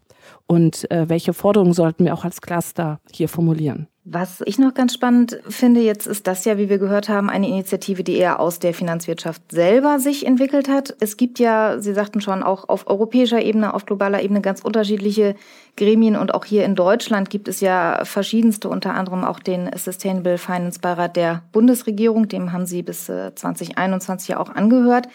Und 0.47 0.89
äh, 0.91 1.09
welche 1.09 1.33
Forderungen 1.33 1.73
sollten 1.73 2.05
wir 2.05 2.13
auch 2.13 2.23
als 2.23 2.41
Cluster 2.41 2.99
hier 3.11 3.29
formulieren. 3.29 3.87
Was 4.07 4.43
ich 4.45 4.59
noch 4.59 4.75
ganz 4.75 4.93
spannend 4.93 5.39
finde 5.49 5.81
jetzt, 5.81 6.05
ist 6.05 6.27
das 6.27 6.45
ja, 6.45 6.59
wie 6.59 6.69
wir 6.69 6.77
gehört 6.77 7.09
haben, 7.09 7.27
eine 7.27 7.49
Initiative, 7.49 8.03
die 8.03 8.15
eher 8.17 8.39
aus 8.39 8.59
der 8.59 8.75
Finanzwirtschaft 8.75 9.41
selber 9.51 9.97
sich 9.97 10.27
entwickelt 10.27 10.69
hat. 10.69 10.95
Es 10.99 11.17
gibt 11.17 11.39
ja, 11.39 11.79
Sie 11.79 11.91
sagten 11.91 12.21
schon, 12.21 12.43
auch 12.43 12.69
auf 12.69 12.85
europäischer 12.85 13.41
Ebene, 13.41 13.73
auf 13.73 13.87
globaler 13.87 14.21
Ebene 14.21 14.41
ganz 14.41 14.61
unterschiedliche 14.61 15.33
Gremien 15.75 16.15
und 16.17 16.35
auch 16.35 16.45
hier 16.45 16.65
in 16.65 16.75
Deutschland 16.75 17.31
gibt 17.31 17.47
es 17.47 17.61
ja 17.61 18.05
verschiedenste, 18.05 18.69
unter 18.69 18.93
anderem 18.93 19.23
auch 19.23 19.39
den 19.39 19.71
Sustainable 19.75 20.37
Finance 20.37 20.79
Beirat 20.79 21.15
der 21.15 21.41
Bundesregierung. 21.51 22.27
Dem 22.27 22.53
haben 22.53 22.67
Sie 22.67 22.83
bis 22.83 23.05
2021 23.05 24.29
äh, 24.29 24.33
ja 24.33 24.39
auch 24.39 24.49
angehört. 24.49 25.07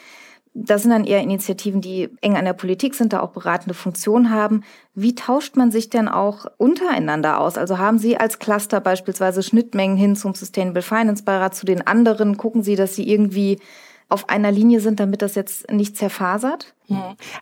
Das 0.52 0.82
sind 0.82 0.90
dann 0.90 1.04
eher 1.04 1.20
Initiativen, 1.20 1.80
die 1.80 2.08
eng 2.22 2.36
an 2.36 2.44
der 2.44 2.54
Politik 2.54 2.94
sind, 2.94 3.12
da 3.12 3.20
auch 3.20 3.30
beratende 3.30 3.74
Funktion 3.74 4.30
haben. 4.30 4.64
Wie 4.94 5.14
tauscht 5.14 5.56
man 5.56 5.70
sich 5.70 5.90
denn 5.90 6.08
auch 6.08 6.46
untereinander 6.56 7.40
aus? 7.40 7.56
Also 7.56 7.78
haben 7.78 7.98
Sie 7.98 8.16
als 8.16 8.40
Cluster 8.40 8.80
beispielsweise 8.80 9.42
Schnittmengen 9.44 9.96
hin 9.96 10.16
zum 10.16 10.34
Sustainable 10.34 10.82
Finance 10.82 11.22
Beirat 11.22 11.54
zu 11.54 11.66
den 11.66 11.86
anderen? 11.86 12.36
Gucken 12.36 12.64
Sie, 12.64 12.74
dass 12.74 12.96
Sie 12.96 13.08
irgendwie 13.08 13.58
auf 14.08 14.28
einer 14.28 14.50
Linie 14.50 14.80
sind, 14.80 14.98
damit 14.98 15.22
das 15.22 15.36
jetzt 15.36 15.70
nicht 15.70 15.96
zerfasert? 15.96 16.74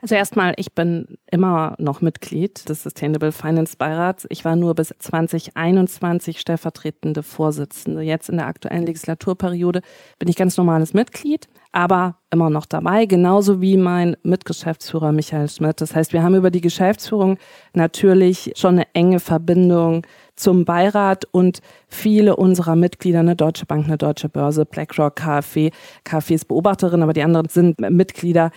Also 0.03 0.15
erstmal, 0.15 0.53
ich 0.59 0.75
bin 0.75 1.17
immer 1.31 1.75
noch 1.79 2.03
Mitglied 2.03 2.69
des 2.69 2.83
Sustainable 2.83 3.33
Finance 3.33 3.77
Beirats. 3.79 4.27
Ich 4.29 4.45
war 4.45 4.55
nur 4.55 4.75
bis 4.75 4.93
2021 4.99 6.39
stellvertretende 6.39 7.23
Vorsitzende. 7.23 8.03
Jetzt 8.03 8.29
in 8.29 8.37
der 8.37 8.47
aktuellen 8.47 8.85
Legislaturperiode 8.85 9.81
bin 10.19 10.29
ich 10.29 10.37
ganz 10.37 10.59
normales 10.59 10.93
Mitglied. 10.93 11.49
Aber 11.73 12.17
immer 12.31 12.51
noch 12.51 12.67
dabei, 12.67 13.07
genauso 13.07 13.61
wie 13.61 13.77
mein 13.77 14.17
Mitgeschäftsführer 14.23 15.13
Michael 15.13 15.49
Schmidt. 15.49 15.81
Das 15.81 15.95
heißt, 15.95 16.13
wir 16.13 16.23
haben 16.23 16.35
über 16.35 16.51
die 16.51 16.61
Geschäftsführung 16.61 17.39
natürlich 17.73 18.53
schon 18.57 18.75
eine 18.75 18.87
enge 18.93 19.21
Verbindung 19.21 20.07
zum 20.37 20.65
Beirat 20.65 21.25
und 21.33 21.61
viele 21.89 22.37
unserer 22.37 22.77
Mitglieder, 22.77 23.21
eine 23.21 23.35
Deutsche 23.35 23.67
Bank, 23.67 23.87
eine 23.87 23.99
Deutsche 23.99 24.29
Börse, 24.29 24.65
BlackRock, 24.67 25.17
KfW, 25.17 25.71
KfW 26.05 26.35
ist 26.35 26.47
Beobachterin, 26.47 27.03
aber 27.03 27.13
die 27.13 27.23
anderen 27.23 27.49
sind 27.49 27.81
Mitglieder. 27.81 28.51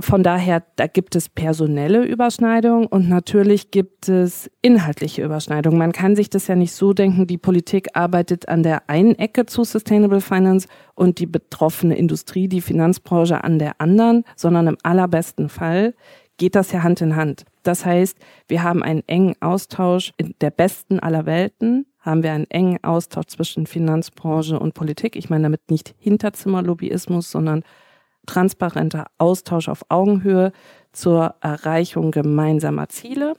Von 0.00 0.22
daher, 0.22 0.64
da 0.76 0.86
gibt 0.86 1.14
es 1.14 1.28
personelle 1.28 2.04
Überschneidungen 2.04 2.86
und 2.86 3.08
natürlich 3.08 3.70
gibt 3.70 4.08
es 4.08 4.50
inhaltliche 4.60 5.22
Überschneidungen. 5.22 5.78
Man 5.78 5.92
kann 5.92 6.16
sich 6.16 6.30
das 6.30 6.48
ja 6.48 6.56
nicht 6.56 6.72
so 6.72 6.94
denken, 6.94 7.26
die 7.26 7.38
Politik 7.38 7.88
arbeitet 7.94 8.48
an 8.48 8.64
der 8.64 8.88
einen 8.88 9.14
Ecke 9.16 9.46
zu 9.46 9.62
Sustainable 9.62 10.20
Finance 10.20 10.66
und 11.00 11.18
die 11.18 11.26
betroffene 11.26 11.96
Industrie, 11.96 12.46
die 12.46 12.60
Finanzbranche 12.60 13.42
an 13.42 13.58
der 13.58 13.80
anderen, 13.80 14.22
sondern 14.36 14.66
im 14.66 14.76
allerbesten 14.82 15.48
Fall 15.48 15.94
geht 16.36 16.54
das 16.54 16.72
ja 16.72 16.82
Hand 16.82 17.00
in 17.00 17.16
Hand. 17.16 17.46
Das 17.62 17.86
heißt, 17.86 18.18
wir 18.48 18.62
haben 18.62 18.82
einen 18.82 19.02
engen 19.06 19.34
Austausch 19.40 20.12
in 20.18 20.34
der 20.42 20.50
besten 20.50 21.00
aller 21.00 21.24
Welten, 21.24 21.86
haben 22.00 22.22
wir 22.22 22.32
einen 22.32 22.50
engen 22.50 22.84
Austausch 22.84 23.28
zwischen 23.28 23.66
Finanzbranche 23.66 24.58
und 24.58 24.74
Politik. 24.74 25.16
Ich 25.16 25.30
meine 25.30 25.44
damit 25.44 25.70
nicht 25.70 25.94
Hinterzimmerlobbyismus, 26.00 27.30
sondern 27.30 27.62
transparenter 28.26 29.06
Austausch 29.16 29.70
auf 29.70 29.86
Augenhöhe 29.88 30.52
zur 30.92 31.34
Erreichung 31.40 32.10
gemeinsamer 32.10 32.90
Ziele 32.90 33.36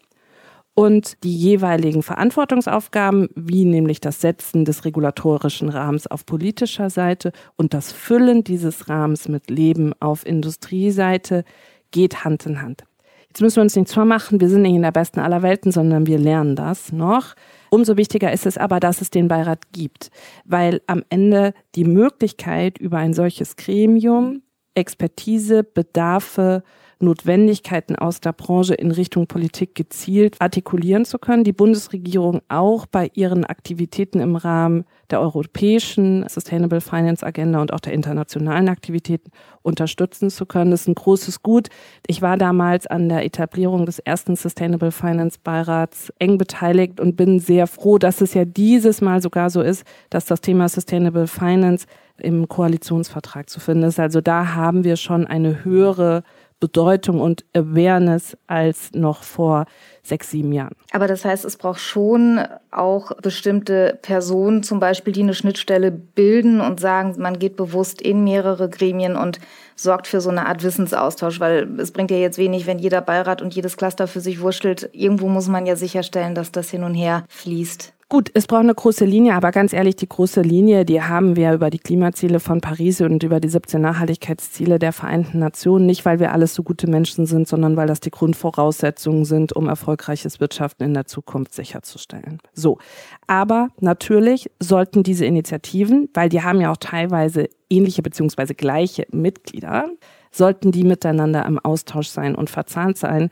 und 0.73 1.23
die 1.23 1.35
jeweiligen 1.35 2.01
Verantwortungsaufgaben, 2.01 3.29
wie 3.35 3.65
nämlich 3.65 3.99
das 3.99 4.21
Setzen 4.21 4.65
des 4.65 4.85
regulatorischen 4.85 5.69
Rahmens 5.69 6.07
auf 6.07 6.25
politischer 6.25 6.89
Seite 6.89 7.31
und 7.57 7.73
das 7.73 7.91
Füllen 7.91 8.43
dieses 8.43 8.87
Rahmens 8.87 9.27
mit 9.27 9.49
Leben 9.49 9.93
auf 9.99 10.25
Industrieseite, 10.25 11.43
geht 11.91 12.23
Hand 12.23 12.45
in 12.45 12.61
Hand. 12.61 12.83
Jetzt 13.27 13.41
müssen 13.41 13.57
wir 13.57 13.63
uns 13.63 13.75
nichts 13.75 13.93
vormachen, 13.93 14.41
wir 14.41 14.49
sind 14.49 14.63
nicht 14.63 14.75
in 14.75 14.81
der 14.81 14.91
besten 14.91 15.21
aller 15.21 15.41
Welten, 15.41 15.71
sondern 15.71 16.05
wir 16.05 16.17
lernen 16.17 16.55
das 16.57 16.91
noch. 16.91 17.35
Umso 17.69 17.95
wichtiger 17.95 18.31
ist 18.33 18.45
es 18.45 18.57
aber, 18.57 18.81
dass 18.81 18.99
es 18.99 19.09
den 19.09 19.29
Beirat 19.29 19.71
gibt, 19.71 20.11
weil 20.43 20.81
am 20.87 21.03
Ende 21.09 21.53
die 21.75 21.85
Möglichkeit 21.85 22.77
über 22.77 22.97
ein 22.97 23.13
solches 23.13 23.55
Gremium 23.55 24.41
Expertise, 24.75 25.63
Bedarfe 25.63 26.63
Notwendigkeiten 27.01 27.95
aus 27.95 28.21
der 28.21 28.33
Branche 28.33 28.73
in 28.73 28.91
Richtung 28.91 29.27
Politik 29.27 29.75
gezielt 29.75 30.35
artikulieren 30.39 31.05
zu 31.05 31.19
können. 31.19 31.43
Die 31.43 31.53
Bundesregierung 31.53 32.41
auch 32.49 32.85
bei 32.85 33.09
ihren 33.13 33.45
Aktivitäten 33.45 34.19
im 34.19 34.35
Rahmen 34.35 34.85
der 35.09 35.21
europäischen 35.21 36.27
Sustainable 36.27 36.81
Finance 36.81 37.25
Agenda 37.25 37.61
und 37.61 37.73
auch 37.73 37.79
der 37.79 37.93
internationalen 37.93 38.69
Aktivitäten 38.69 39.31
unterstützen 39.61 40.29
zu 40.29 40.45
können. 40.45 40.71
Das 40.71 40.81
ist 40.81 40.87
ein 40.87 40.95
großes 40.95 41.43
Gut. 41.43 41.67
Ich 42.07 42.21
war 42.21 42.37
damals 42.37 42.87
an 42.87 43.09
der 43.09 43.25
Etablierung 43.25 43.85
des 43.85 43.99
ersten 43.99 44.35
Sustainable 44.35 44.91
Finance 44.91 45.37
Beirats 45.43 46.11
eng 46.19 46.37
beteiligt 46.37 46.99
und 46.99 47.15
bin 47.17 47.39
sehr 47.39 47.67
froh, 47.67 47.97
dass 47.97 48.21
es 48.21 48.33
ja 48.33 48.45
dieses 48.45 49.01
Mal 49.01 49.21
sogar 49.21 49.49
so 49.49 49.61
ist, 49.61 49.83
dass 50.09 50.25
das 50.25 50.41
Thema 50.41 50.69
Sustainable 50.69 51.27
Finance 51.27 51.85
im 52.17 52.47
Koalitionsvertrag 52.47 53.49
zu 53.49 53.59
finden 53.59 53.83
ist. 53.83 53.99
Also 53.99 54.21
da 54.21 54.53
haben 54.53 54.83
wir 54.83 54.95
schon 54.95 55.27
eine 55.27 55.63
höhere 55.63 56.23
Bedeutung 56.61 57.19
und 57.19 57.43
Awareness 57.53 58.37
als 58.47 58.91
noch 58.93 59.23
vor 59.23 59.65
sechs, 60.03 60.31
sieben 60.31 60.53
Jahren. 60.53 60.75
Aber 60.93 61.07
das 61.07 61.25
heißt, 61.25 61.43
es 61.43 61.57
braucht 61.57 61.81
schon 61.81 62.39
auch 62.69 63.11
bestimmte 63.17 63.99
Personen, 64.01 64.63
zum 64.63 64.79
Beispiel, 64.79 65.11
die 65.11 65.23
eine 65.23 65.33
Schnittstelle 65.33 65.91
bilden 65.91 66.61
und 66.61 66.79
sagen, 66.79 67.15
man 67.17 67.39
geht 67.39 67.57
bewusst 67.57 68.01
in 68.01 68.23
mehrere 68.23 68.69
Gremien 68.69 69.17
und 69.17 69.39
sorgt 69.75 70.07
für 70.07 70.21
so 70.21 70.29
eine 70.29 70.45
Art 70.45 70.63
Wissensaustausch, 70.63 71.39
weil 71.39 71.67
es 71.79 71.91
bringt 71.91 72.11
ja 72.11 72.17
jetzt 72.17 72.37
wenig, 72.37 72.67
wenn 72.67 72.79
jeder 72.79 73.01
Beirat 73.01 73.41
und 73.41 73.53
jedes 73.55 73.75
Cluster 73.75 74.07
für 74.07 74.21
sich 74.21 74.39
wurschtelt. 74.39 74.89
Irgendwo 74.93 75.27
muss 75.27 75.47
man 75.47 75.65
ja 75.65 75.75
sicherstellen, 75.75 76.35
dass 76.35 76.51
das 76.51 76.69
hin 76.69 76.83
und 76.83 76.93
her 76.93 77.25
fließt. 77.27 77.93
Gut, 78.11 78.29
es 78.33 78.45
braucht 78.45 78.63
eine 78.63 78.75
große 78.75 79.05
Linie, 79.05 79.35
aber 79.35 79.51
ganz 79.51 79.71
ehrlich, 79.71 79.95
die 79.95 80.09
große 80.09 80.41
Linie, 80.41 80.83
die 80.83 81.01
haben 81.01 81.37
wir 81.37 81.53
über 81.53 81.69
die 81.69 81.79
Klimaziele 81.79 82.41
von 82.41 82.59
Paris 82.59 82.99
und 82.99 83.23
über 83.23 83.39
die 83.39 83.47
17 83.47 83.79
Nachhaltigkeitsziele 83.79 84.79
der 84.79 84.91
Vereinten 84.91 85.39
Nationen, 85.39 85.85
nicht 85.85 86.03
weil 86.03 86.19
wir 86.19 86.33
alles 86.33 86.53
so 86.53 86.61
gute 86.61 86.89
Menschen 86.89 87.25
sind, 87.25 87.47
sondern 87.47 87.77
weil 87.77 87.87
das 87.87 88.01
die 88.01 88.11
Grundvoraussetzungen 88.11 89.23
sind, 89.23 89.55
um 89.55 89.69
erfolgreiches 89.69 90.41
Wirtschaften 90.41 90.83
in 90.83 90.93
der 90.93 91.05
Zukunft 91.05 91.53
sicherzustellen. 91.53 92.39
So. 92.51 92.79
Aber 93.27 93.69
natürlich 93.79 94.51
sollten 94.59 95.03
diese 95.03 95.23
Initiativen, 95.23 96.09
weil 96.13 96.27
die 96.27 96.43
haben 96.43 96.59
ja 96.59 96.69
auch 96.69 96.77
teilweise 96.81 97.47
ähnliche 97.69 98.01
beziehungsweise 98.01 98.55
gleiche 98.55 99.07
Mitglieder, 99.13 99.85
sollten 100.31 100.73
die 100.73 100.83
miteinander 100.83 101.45
im 101.45 101.59
Austausch 101.59 102.07
sein 102.07 102.35
und 102.35 102.49
verzahnt 102.49 102.97
sein, 102.97 103.29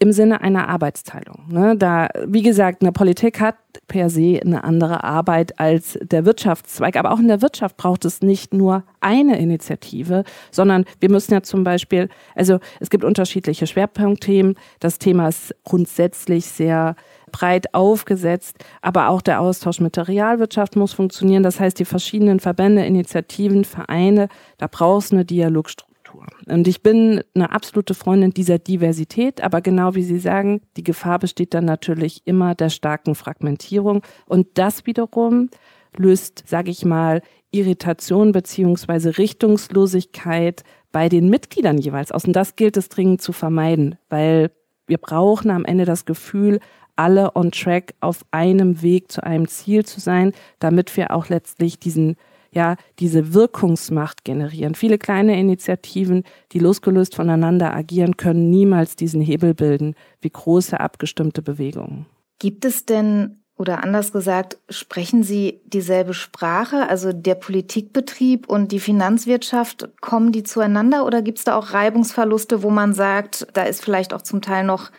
im 0.00 0.12
Sinne 0.12 0.40
einer 0.42 0.68
Arbeitsteilung. 0.68 1.44
Ne? 1.48 1.76
Da, 1.76 2.08
wie 2.24 2.42
gesagt, 2.42 2.82
eine 2.82 2.92
Politik 2.92 3.40
hat 3.40 3.56
per 3.88 4.10
se 4.10 4.40
eine 4.40 4.62
andere 4.62 5.02
Arbeit 5.02 5.58
als 5.58 5.98
der 6.00 6.24
Wirtschaftszweig. 6.24 6.96
Aber 6.96 7.10
auch 7.10 7.18
in 7.18 7.26
der 7.26 7.42
Wirtschaft 7.42 7.76
braucht 7.76 8.04
es 8.04 8.22
nicht 8.22 8.54
nur 8.54 8.84
eine 9.00 9.38
Initiative, 9.38 10.22
sondern 10.52 10.84
wir 11.00 11.10
müssen 11.10 11.34
ja 11.34 11.42
zum 11.42 11.64
Beispiel, 11.64 12.08
also 12.36 12.60
es 12.78 12.90
gibt 12.90 13.02
unterschiedliche 13.02 13.66
Schwerpunktthemen. 13.66 14.54
Das 14.78 14.98
Thema 14.98 15.28
ist 15.28 15.54
grundsätzlich 15.64 16.46
sehr 16.46 16.94
breit 17.32 17.74
aufgesetzt, 17.74 18.56
aber 18.80 19.08
auch 19.08 19.20
der 19.20 19.40
Austausch 19.40 19.80
mit 19.80 19.96
der 19.96 20.06
Realwirtschaft 20.06 20.76
muss 20.76 20.92
funktionieren. 20.92 21.42
Das 21.42 21.58
heißt, 21.58 21.78
die 21.78 21.84
verschiedenen 21.84 22.40
Verbände, 22.40 22.84
Initiativen, 22.84 23.64
Vereine, 23.64 24.28
da 24.58 24.68
brauchst 24.70 25.10
du 25.10 25.16
eine 25.16 25.24
Dialogstruktur. 25.24 25.87
Kultur. 26.18 26.26
Und 26.46 26.68
ich 26.68 26.82
bin 26.82 27.22
eine 27.34 27.50
absolute 27.50 27.94
Freundin 27.94 28.32
dieser 28.32 28.58
Diversität, 28.58 29.42
aber 29.42 29.60
genau 29.60 29.94
wie 29.94 30.02
Sie 30.02 30.18
sagen, 30.18 30.60
die 30.76 30.84
Gefahr 30.84 31.18
besteht 31.18 31.54
dann 31.54 31.64
natürlich 31.64 32.22
immer 32.24 32.54
der 32.54 32.70
starken 32.70 33.14
Fragmentierung. 33.14 34.02
Und 34.26 34.46
das 34.54 34.86
wiederum 34.86 35.50
löst, 35.96 36.44
sage 36.46 36.70
ich 36.70 36.84
mal, 36.84 37.22
Irritation 37.50 38.32
beziehungsweise 38.32 39.16
Richtungslosigkeit 39.18 40.62
bei 40.92 41.08
den 41.08 41.30
Mitgliedern 41.30 41.78
jeweils 41.78 42.12
aus. 42.12 42.24
Und 42.24 42.34
das 42.34 42.56
gilt 42.56 42.76
es 42.76 42.88
dringend 42.88 43.22
zu 43.22 43.32
vermeiden, 43.32 43.96
weil 44.08 44.50
wir 44.86 44.98
brauchen 44.98 45.50
am 45.50 45.64
Ende 45.64 45.84
das 45.84 46.04
Gefühl, 46.04 46.60
alle 46.96 47.36
on 47.36 47.52
track 47.52 47.94
auf 48.00 48.24
einem 48.32 48.82
Weg 48.82 49.12
zu 49.12 49.22
einem 49.22 49.46
Ziel 49.46 49.84
zu 49.84 50.00
sein, 50.00 50.32
damit 50.58 50.96
wir 50.96 51.12
auch 51.12 51.28
letztlich 51.28 51.78
diesen 51.78 52.16
ja 52.58 52.76
diese 52.98 53.32
Wirkungsmacht 53.32 54.24
generieren. 54.24 54.74
Viele 54.74 54.98
kleine 54.98 55.38
Initiativen, 55.38 56.24
die 56.52 56.58
losgelöst 56.58 57.14
voneinander 57.14 57.72
agieren, 57.74 58.16
können 58.16 58.50
niemals 58.50 58.96
diesen 58.96 59.20
Hebel 59.20 59.54
bilden 59.54 59.94
wie 60.20 60.30
große 60.30 60.78
abgestimmte 60.78 61.40
Bewegungen. 61.40 62.06
Gibt 62.38 62.64
es 62.64 62.84
denn 62.84 63.38
oder 63.56 63.82
anders 63.82 64.12
gesagt, 64.12 64.56
sprechen 64.68 65.24
Sie 65.24 65.60
dieselbe 65.64 66.14
Sprache? 66.14 66.88
Also 66.88 67.12
der 67.12 67.34
Politikbetrieb 67.34 68.48
und 68.48 68.70
die 68.70 68.78
Finanzwirtschaft, 68.78 69.88
kommen 70.00 70.30
die 70.30 70.44
zueinander 70.44 71.04
oder 71.04 71.22
gibt 71.22 71.38
es 71.38 71.44
da 71.44 71.56
auch 71.56 71.72
Reibungsverluste, 71.72 72.62
wo 72.62 72.70
man 72.70 72.94
sagt, 72.94 73.48
da 73.54 73.64
ist 73.64 73.82
vielleicht 73.82 74.14
auch 74.14 74.22
zum 74.22 74.42
Teil 74.42 74.64
noch 74.64 74.90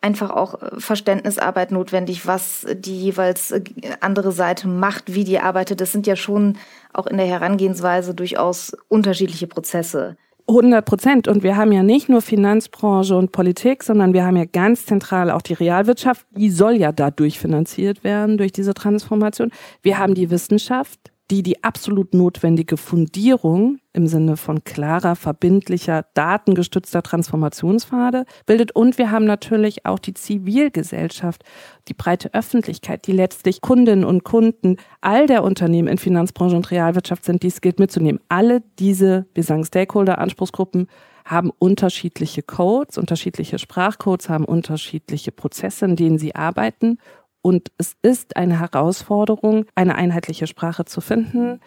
einfach 0.00 0.30
auch 0.30 0.62
äh, 0.62 0.80
Verständnisarbeit 0.80 1.72
notwendig, 1.72 2.26
was 2.26 2.66
die 2.72 2.98
jeweils 2.98 3.50
äh, 3.50 3.62
andere 4.00 4.32
Seite 4.32 4.68
macht, 4.68 5.14
wie 5.14 5.24
die 5.24 5.40
arbeitet. 5.40 5.80
Das 5.80 5.92
sind 5.92 6.06
ja 6.06 6.16
schon 6.16 6.56
auch 6.92 7.06
in 7.06 7.16
der 7.16 7.26
Herangehensweise 7.26 8.14
durchaus 8.14 8.76
unterschiedliche 8.88 9.46
Prozesse. 9.46 10.16
100 10.48 10.84
Prozent. 10.84 11.28
Und 11.28 11.42
wir 11.42 11.56
haben 11.56 11.72
ja 11.72 11.82
nicht 11.82 12.08
nur 12.08 12.22
Finanzbranche 12.22 13.14
und 13.16 13.32
Politik, 13.32 13.82
sondern 13.82 14.14
wir 14.14 14.24
haben 14.24 14.36
ja 14.36 14.46
ganz 14.46 14.86
zentral 14.86 15.30
auch 15.30 15.42
die 15.42 15.52
Realwirtschaft. 15.52 16.26
Die 16.30 16.50
soll 16.50 16.76
ja 16.76 16.90
dadurch 16.90 17.38
finanziert 17.38 18.02
werden, 18.02 18.38
durch 18.38 18.52
diese 18.52 18.72
Transformation. 18.72 19.50
Wir 19.82 19.98
haben 19.98 20.14
die 20.14 20.30
Wissenschaft, 20.30 21.12
die 21.30 21.42
die 21.42 21.62
absolut 21.62 22.14
notwendige 22.14 22.76
Fundierung 22.76 23.78
im 23.92 24.06
Sinne 24.06 24.36
von 24.36 24.64
klarer, 24.64 25.14
verbindlicher, 25.14 26.06
datengestützter 26.14 27.02
Transformationspfade 27.02 28.24
bildet. 28.46 28.72
Und 28.72 28.96
wir 28.96 29.10
haben 29.10 29.26
natürlich 29.26 29.84
auch 29.84 29.98
die 29.98 30.14
Zivilgesellschaft, 30.14 31.42
die 31.88 31.94
breite 31.94 32.32
Öffentlichkeit, 32.32 33.06
die 33.06 33.12
letztlich 33.12 33.60
Kundinnen 33.60 34.04
und 34.04 34.24
Kunden 34.24 34.76
all 35.00 35.26
der 35.26 35.44
Unternehmen 35.44 35.88
in 35.88 35.98
Finanzbranche 35.98 36.56
und 36.56 36.70
Realwirtschaft 36.70 37.24
sind, 37.24 37.42
die 37.42 37.48
es 37.48 37.60
gilt 37.60 37.78
mitzunehmen. 37.78 38.20
Alle 38.28 38.62
diese, 38.78 39.26
wir 39.34 39.42
sagen 39.42 39.64
Stakeholder, 39.64 40.18
Anspruchsgruppen, 40.18 40.86
haben 41.26 41.50
unterschiedliche 41.58 42.42
Codes, 42.42 42.96
unterschiedliche 42.96 43.58
Sprachcodes, 43.58 44.30
haben 44.30 44.46
unterschiedliche 44.46 45.30
Prozesse, 45.30 45.84
in 45.84 45.96
denen 45.96 46.18
sie 46.18 46.34
arbeiten 46.34 46.98
und 47.48 47.72
es 47.78 47.96
ist 48.02 48.36
eine 48.36 48.60
Herausforderung, 48.60 49.64
eine 49.74 49.94
einheitliche 49.94 50.46
Sprache 50.46 50.84
zu 50.84 51.00
finden, 51.00 51.60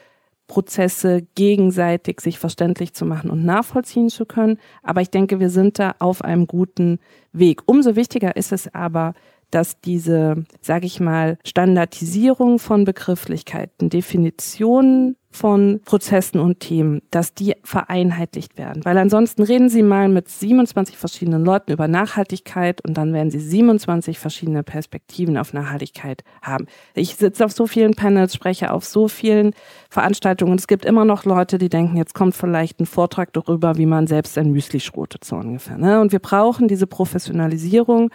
Prozesse 0.46 1.24
gegenseitig 1.34 2.22
sich 2.22 2.38
verständlich 2.38 2.94
zu 2.94 3.04
machen 3.04 3.32
und 3.32 3.44
nachvollziehen 3.46 4.10
zu 4.10 4.28
können. 4.28 4.60
Aber 4.84 5.02
ich 5.02 5.10
denke, 5.10 5.40
wir 5.40 5.50
sind 5.50 5.80
da 5.80 5.96
auf 5.98 6.24
einem 6.24 6.46
guten 6.46 7.00
Weg. 7.34 7.64
Umso 7.66 7.96
wichtiger 7.96 8.36
ist 8.36 8.52
es 8.52 8.72
aber, 8.76 9.16
dass 9.52 9.80
diese, 9.82 10.46
sage 10.62 10.86
ich 10.86 11.00
mal, 11.00 11.38
Standardisierung 11.46 12.60
von 12.60 12.86
Begrifflichkeiten, 12.86 13.90
Definitionen 13.90 15.18
von 15.32 15.80
Prozessen 15.86 16.40
und 16.40 16.60
Themen, 16.60 17.02
dass 17.10 17.34
die 17.34 17.56
vereinheitlicht 17.64 18.58
werden. 18.58 18.84
Weil 18.84 18.98
ansonsten 18.98 19.44
reden 19.44 19.70
Sie 19.70 19.82
mal 19.82 20.10
mit 20.10 20.28
27 20.28 20.98
verschiedenen 20.98 21.44
Leuten 21.44 21.72
über 21.72 21.88
Nachhaltigkeit 21.88 22.86
und 22.86 22.98
dann 22.98 23.14
werden 23.14 23.32
Sie 23.32 23.40
27 23.40 24.20
verschiedene 24.20 24.64
Perspektiven 24.64 25.38
auf 25.38 25.54
Nachhaltigkeit 25.54 26.24
haben. 26.42 26.68
Ich 26.94 27.16
sitze 27.16 27.46
auf 27.46 27.54
so 27.54 27.66
vielen 27.66 27.94
Panels, 27.94 28.34
spreche 28.34 28.72
auf 28.72 28.84
so 28.84 29.08
vielen 29.08 29.54
Veranstaltungen 29.90 30.52
und 30.52 30.60
es 30.60 30.68
gibt 30.68 30.86
immer 30.86 31.06
noch 31.06 31.24
Leute, 31.24 31.58
die 31.58 31.70
denken, 31.70 31.96
jetzt 31.96 32.14
kommt 32.14 32.36
vielleicht 32.36 32.82
ein 32.82 32.86
Vortrag 32.86 33.32
darüber, 33.32 33.78
wie 33.78 33.86
man 33.86 34.08
selbst 34.08 34.38
ein 34.38 34.52
Müsli 34.52 34.82
schrotet, 34.82 35.24
so 35.24 35.38
ungefähr. 35.38 35.78
Ne? 35.78 36.02
Und 36.02 36.12
wir 36.12 36.20
brauchen 36.20 36.68
diese 36.68 36.88
Professionalisierung 36.88 38.12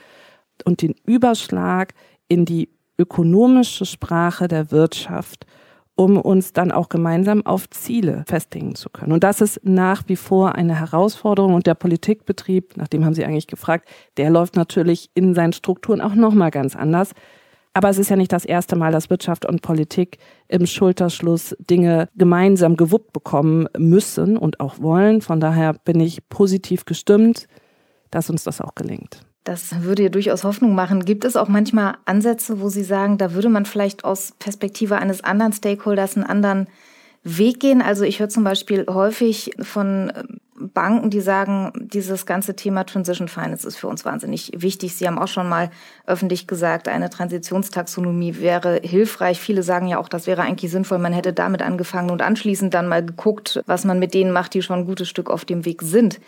und 0.64 0.82
den 0.82 0.94
Überschlag 1.04 1.94
in 2.28 2.44
die 2.44 2.70
ökonomische 2.98 3.84
Sprache 3.84 4.48
der 4.48 4.70
Wirtschaft 4.70 5.46
um 5.96 6.18
uns 6.18 6.52
dann 6.52 6.70
auch 6.72 6.90
gemeinsam 6.90 7.44
auf 7.44 7.68
Ziele 7.70 8.22
festlegen 8.28 8.74
zu 8.74 8.90
können. 8.90 9.12
Und 9.12 9.24
das 9.24 9.40
ist 9.40 9.60
nach 9.64 10.02
wie 10.06 10.16
vor 10.16 10.54
eine 10.54 10.78
Herausforderung. 10.78 11.54
Und 11.54 11.66
der 11.66 11.74
Politikbetrieb, 11.74 12.76
nach 12.76 12.86
dem 12.86 13.04
haben 13.04 13.14
Sie 13.14 13.24
eigentlich 13.24 13.46
gefragt, 13.46 13.88
der 14.18 14.30
läuft 14.30 14.56
natürlich 14.56 15.10
in 15.14 15.34
seinen 15.34 15.54
Strukturen 15.54 16.02
auch 16.02 16.14
nochmal 16.14 16.50
ganz 16.50 16.76
anders. 16.76 17.12
Aber 17.72 17.88
es 17.88 17.98
ist 17.98 18.10
ja 18.10 18.16
nicht 18.16 18.32
das 18.32 18.44
erste 18.44 18.76
Mal, 18.76 18.92
dass 18.92 19.10
Wirtschaft 19.10 19.46
und 19.46 19.62
Politik 19.62 20.18
im 20.48 20.66
Schulterschluss 20.66 21.56
Dinge 21.58 22.08
gemeinsam 22.14 22.76
gewuppt 22.76 23.12
bekommen 23.12 23.66
müssen 23.76 24.36
und 24.36 24.60
auch 24.60 24.80
wollen. 24.80 25.22
Von 25.22 25.40
daher 25.40 25.72
bin 25.72 26.00
ich 26.00 26.28
positiv 26.28 26.84
gestimmt, 26.84 27.48
dass 28.10 28.30
uns 28.30 28.44
das 28.44 28.60
auch 28.60 28.74
gelingt. 28.74 29.20
Das 29.46 29.84
würde 29.84 30.02
ja 30.02 30.08
durchaus 30.08 30.42
Hoffnung 30.42 30.74
machen. 30.74 31.04
Gibt 31.04 31.24
es 31.24 31.36
auch 31.36 31.46
manchmal 31.46 31.98
Ansätze, 32.04 32.60
wo 32.60 32.68
Sie 32.68 32.82
sagen, 32.82 33.16
da 33.16 33.32
würde 33.32 33.48
man 33.48 33.64
vielleicht 33.64 34.04
aus 34.04 34.32
Perspektive 34.40 34.96
eines 34.96 35.22
anderen 35.22 35.52
Stakeholders 35.52 36.16
einen 36.16 36.26
anderen 36.26 36.66
Weg 37.22 37.60
gehen? 37.60 37.80
Also 37.80 38.02
ich 38.02 38.18
höre 38.18 38.28
zum 38.28 38.42
Beispiel 38.42 38.86
häufig 38.90 39.52
von 39.60 40.10
äh, 40.10 40.24
Banken, 40.58 41.10
die 41.10 41.20
sagen, 41.20 41.70
dieses 41.76 42.26
ganze 42.26 42.56
Thema 42.56 42.82
Transition 42.86 43.28
Finance 43.28 43.68
ist 43.68 43.76
für 43.76 43.86
uns 43.86 44.04
wahnsinnig 44.04 44.50
wichtig. 44.56 44.96
Sie 44.96 45.06
haben 45.06 45.18
auch 45.18 45.28
schon 45.28 45.48
mal 45.48 45.70
öffentlich 46.06 46.48
gesagt, 46.48 46.88
eine 46.88 47.08
Transitionstaxonomie 47.08 48.40
wäre 48.40 48.80
hilfreich. 48.82 49.38
Viele 49.38 49.62
sagen 49.62 49.86
ja 49.86 49.98
auch, 49.98 50.08
das 50.08 50.26
wäre 50.26 50.42
eigentlich 50.42 50.72
sinnvoll. 50.72 50.98
Man 50.98 51.12
hätte 51.12 51.32
damit 51.32 51.62
angefangen 51.62 52.10
und 52.10 52.20
anschließend 52.20 52.74
dann 52.74 52.88
mal 52.88 53.06
geguckt, 53.06 53.62
was 53.66 53.84
man 53.84 54.00
mit 54.00 54.12
denen 54.12 54.32
macht, 54.32 54.54
die 54.54 54.62
schon 54.62 54.80
ein 54.80 54.86
gutes 54.86 55.08
Stück 55.08 55.30
auf 55.30 55.44
dem 55.44 55.64
Weg 55.64 55.82
sind. 55.82 56.18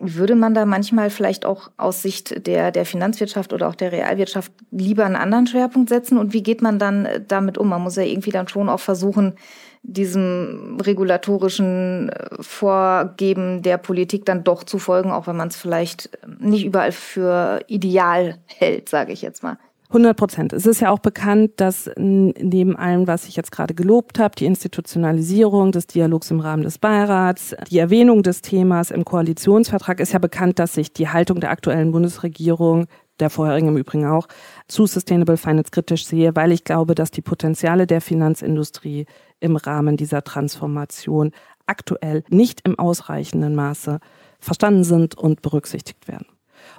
Würde 0.00 0.34
man 0.34 0.54
da 0.54 0.66
manchmal 0.66 1.08
vielleicht 1.08 1.46
auch 1.46 1.70
aus 1.76 2.02
Sicht 2.02 2.46
der, 2.46 2.72
der 2.72 2.84
Finanzwirtschaft 2.84 3.52
oder 3.52 3.68
auch 3.68 3.76
der 3.76 3.92
Realwirtschaft 3.92 4.52
lieber 4.72 5.04
einen 5.04 5.14
anderen 5.14 5.46
Schwerpunkt 5.46 5.88
setzen? 5.88 6.18
Und 6.18 6.32
wie 6.32 6.42
geht 6.42 6.62
man 6.62 6.78
dann 6.80 7.06
äh, 7.06 7.20
damit 7.26 7.58
um? 7.58 7.68
Man 7.68 7.82
muss 7.82 7.96
ja 7.96 8.02
irgendwie 8.02 8.32
dann 8.32 8.48
schon 8.48 8.68
auch 8.68 8.80
versuchen, 8.80 9.34
diesem 9.82 10.78
regulatorischen 10.82 12.08
äh, 12.08 12.28
Vorgeben 12.40 13.62
der 13.62 13.78
Politik 13.78 14.24
dann 14.24 14.42
doch 14.42 14.64
zu 14.64 14.78
folgen, 14.78 15.12
auch 15.12 15.26
wenn 15.26 15.36
man 15.36 15.48
es 15.48 15.56
vielleicht 15.56 16.06
äh, 16.06 16.26
nicht 16.40 16.64
überall 16.64 16.92
für 16.92 17.60
ideal 17.68 18.38
hält, 18.46 18.88
sage 18.88 19.12
ich 19.12 19.22
jetzt 19.22 19.42
mal. 19.42 19.58
100 19.94 20.16
Prozent. 20.16 20.52
Es 20.52 20.66
ist 20.66 20.80
ja 20.80 20.90
auch 20.90 20.98
bekannt, 20.98 21.52
dass 21.56 21.90
neben 21.96 22.76
allem, 22.76 23.06
was 23.06 23.28
ich 23.28 23.36
jetzt 23.36 23.52
gerade 23.52 23.74
gelobt 23.74 24.18
habe, 24.18 24.34
die 24.36 24.46
Institutionalisierung 24.46 25.70
des 25.72 25.86
Dialogs 25.86 26.30
im 26.30 26.40
Rahmen 26.40 26.64
des 26.64 26.78
Beirats, 26.78 27.54
die 27.70 27.78
Erwähnung 27.78 28.22
des 28.22 28.42
Themas 28.42 28.90
im 28.90 29.04
Koalitionsvertrag, 29.04 30.00
ist 30.00 30.12
ja 30.12 30.18
bekannt, 30.18 30.58
dass 30.58 30.74
sich 30.74 30.92
die 30.92 31.08
Haltung 31.08 31.40
der 31.40 31.50
aktuellen 31.50 31.92
Bundesregierung 31.92 32.86
der 33.20 33.30
vorherigen 33.30 33.68
im 33.68 33.76
Übrigen 33.76 34.06
auch, 34.06 34.26
zu 34.66 34.86
Sustainable 34.86 35.36
Finance 35.36 35.70
kritisch 35.70 36.04
sehe, 36.04 36.34
weil 36.34 36.50
ich 36.50 36.64
glaube, 36.64 36.96
dass 36.96 37.12
die 37.12 37.22
Potenziale 37.22 37.86
der 37.86 38.00
Finanzindustrie 38.00 39.06
im 39.38 39.54
Rahmen 39.54 39.96
dieser 39.96 40.24
Transformation 40.24 41.30
aktuell 41.66 42.24
nicht 42.28 42.62
im 42.64 42.78
ausreichenden 42.78 43.54
Maße 43.54 44.00
verstanden 44.40 44.84
sind 44.84 45.16
und 45.16 45.42
berücksichtigt 45.42 46.08
werden. 46.08 46.26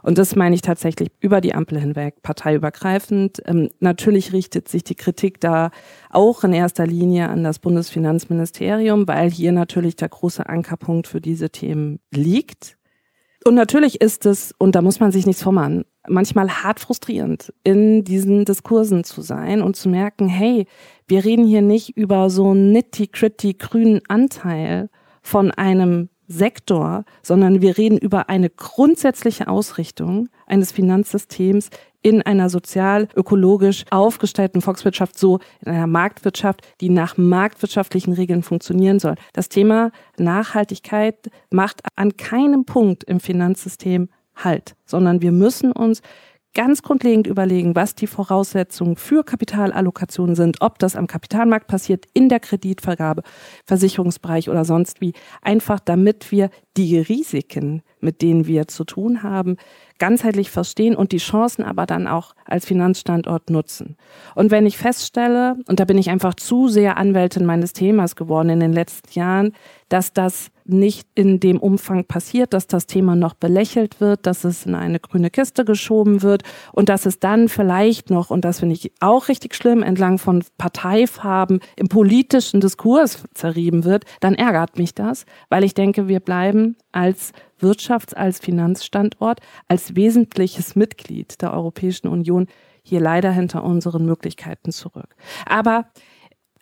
Und 0.03 0.17
das 0.17 0.35
meine 0.35 0.55
ich 0.55 0.61
tatsächlich 0.61 1.11
über 1.19 1.41
die 1.41 1.53
Ampel 1.53 1.79
hinweg, 1.79 2.21
parteiübergreifend. 2.21 3.41
Ähm, 3.45 3.69
natürlich 3.79 4.33
richtet 4.33 4.67
sich 4.67 4.83
die 4.83 4.95
Kritik 4.95 5.39
da 5.39 5.71
auch 6.09 6.43
in 6.43 6.53
erster 6.53 6.87
Linie 6.87 7.29
an 7.29 7.43
das 7.43 7.59
Bundesfinanzministerium, 7.59 9.07
weil 9.07 9.29
hier 9.29 9.51
natürlich 9.51 9.95
der 9.95 10.09
große 10.09 10.47
Ankerpunkt 10.47 11.07
für 11.07 11.21
diese 11.21 11.49
Themen 11.49 11.99
liegt. 12.11 12.77
Und 13.47 13.53
natürlich 13.53 14.01
ist 14.01 14.25
es, 14.25 14.53
und 14.57 14.75
da 14.75 14.81
muss 14.81 14.99
man 14.99 15.11
sich 15.11 15.27
nichts 15.27 15.43
vormachen, 15.43 15.85
manchmal 16.07 16.49
hart 16.49 16.79
frustrierend, 16.79 17.53
in 17.63 18.03
diesen 18.03 18.43
Diskursen 18.43 19.03
zu 19.03 19.21
sein 19.21 19.61
und 19.61 19.75
zu 19.75 19.87
merken, 19.87 20.27
hey, 20.27 20.65
wir 21.07 21.23
reden 21.23 21.45
hier 21.45 21.61
nicht 21.61 21.95
über 21.95 22.31
so 22.31 22.51
einen 22.51 22.71
nitty-gritty 22.71 23.53
grünen 23.53 24.01
Anteil 24.07 24.89
von 25.21 25.51
einem 25.51 26.09
Sektor, 26.27 27.05
sondern 27.21 27.61
wir 27.61 27.77
reden 27.77 27.97
über 27.97 28.29
eine 28.29 28.49
grundsätzliche 28.49 29.47
Ausrichtung 29.47 30.29
eines 30.47 30.71
Finanzsystems 30.71 31.69
in 32.01 32.21
einer 32.21 32.49
sozial-ökologisch 32.49 33.85
aufgestellten 33.89 34.61
Volkswirtschaft, 34.61 35.17
so 35.17 35.39
in 35.65 35.71
einer 35.71 35.87
Marktwirtschaft, 35.87 36.61
die 36.79 36.89
nach 36.89 37.17
marktwirtschaftlichen 37.17 38.13
Regeln 38.13 38.43
funktionieren 38.43 38.99
soll. 38.99 39.15
Das 39.33 39.49
Thema 39.49 39.91
Nachhaltigkeit 40.17 41.31
macht 41.49 41.81
an 41.95 42.15
keinem 42.15 42.65
Punkt 42.65 43.03
im 43.05 43.19
Finanzsystem 43.19 44.09
Halt, 44.35 44.75
sondern 44.85 45.21
wir 45.21 45.31
müssen 45.31 45.71
uns 45.71 46.01
ganz 46.55 46.81
grundlegend 46.81 47.27
überlegen, 47.27 47.75
was 47.75 47.93
die 47.93 48.07
Voraussetzungen 48.07 48.95
für 48.95 49.23
Kapitalallokationen 49.23 50.35
sind, 50.35 50.57
ob 50.61 50.79
das 50.79 50.95
am 50.95 51.05
Kapitalmarkt 51.05 51.67
passiert, 51.67 52.05
in 52.13 52.29
der 52.29 52.39
Kreditvergabe, 52.39 53.21
Versicherungsbereich 53.65 54.49
oder 54.49 54.65
sonst 54.65 55.01
wie, 55.01 55.13
einfach 55.41 55.79
damit 55.79 56.31
wir 56.31 56.49
die 56.77 56.97
Risiken, 56.97 57.81
mit 57.99 58.21
denen 58.21 58.47
wir 58.47 58.67
zu 58.67 58.83
tun 58.83 59.23
haben, 59.23 59.57
ganzheitlich 59.97 60.51
verstehen 60.51 60.95
und 60.95 61.11
die 61.11 61.17
Chancen 61.17 61.63
aber 61.63 61.85
dann 61.85 62.07
auch 62.07 62.35
als 62.43 62.65
Finanzstandort 62.65 63.49
nutzen. 63.49 63.95
Und 64.35 64.51
wenn 64.51 64.65
ich 64.65 64.77
feststelle, 64.77 65.55
und 65.67 65.79
da 65.79 65.85
bin 65.85 65.97
ich 65.97 66.09
einfach 66.09 66.33
zu 66.33 66.67
sehr 66.67 66.97
Anwältin 66.97 67.45
meines 67.45 67.73
Themas 67.73 68.15
geworden 68.15 68.49
in 68.49 68.59
den 68.59 68.73
letzten 68.73 69.17
Jahren, 69.17 69.53
dass 69.87 70.11
das 70.11 70.51
nicht 70.65 71.07
in 71.13 71.39
dem 71.39 71.59
Umfang 71.59 72.05
passiert, 72.05 72.53
dass 72.53 72.65
das 72.67 72.87
Thema 72.87 73.15
noch 73.15 73.35
belächelt 73.35 74.01
wird, 74.01 74.25
dass 74.25 74.43
es 74.43 74.65
in 74.65 74.73
eine 74.73 74.99
grüne 74.99 75.29
Kiste 75.29 75.63
geschoben 75.63 76.23
wird 76.23 76.41
und 76.71 76.89
dass 76.89 77.05
es 77.05 77.19
dann 77.19 77.49
vielleicht 77.49 78.09
noch, 78.09 78.31
und 78.31 78.43
das 78.43 78.59
finde 78.59 78.73
ich 78.73 78.91
auch 78.99 79.27
richtig 79.27 79.53
schlimm, 79.55 79.83
entlang 79.83 80.17
von 80.17 80.43
Parteifarben 80.57 81.59
im 81.75 81.87
politischen 81.87 82.61
Diskurs 82.61 83.23
zerrieben 83.35 83.83
wird, 83.83 84.05
dann 84.21 84.33
ärgert 84.33 84.77
mich 84.77 84.95
das, 84.95 85.25
weil 85.49 85.63
ich 85.63 85.75
denke, 85.75 86.07
wir 86.07 86.19
bleiben 86.19 86.64
als 86.91 87.31
Wirtschafts-, 87.59 88.15
als 88.15 88.39
Finanzstandort, 88.39 89.39
als 89.67 89.95
wesentliches 89.95 90.75
Mitglied 90.75 91.41
der 91.41 91.53
Europäischen 91.53 92.07
Union 92.07 92.47
hier 92.83 92.99
leider 92.99 93.31
hinter 93.31 93.63
unseren 93.63 94.05
Möglichkeiten 94.05 94.71
zurück. 94.71 95.15
Aber 95.45 95.87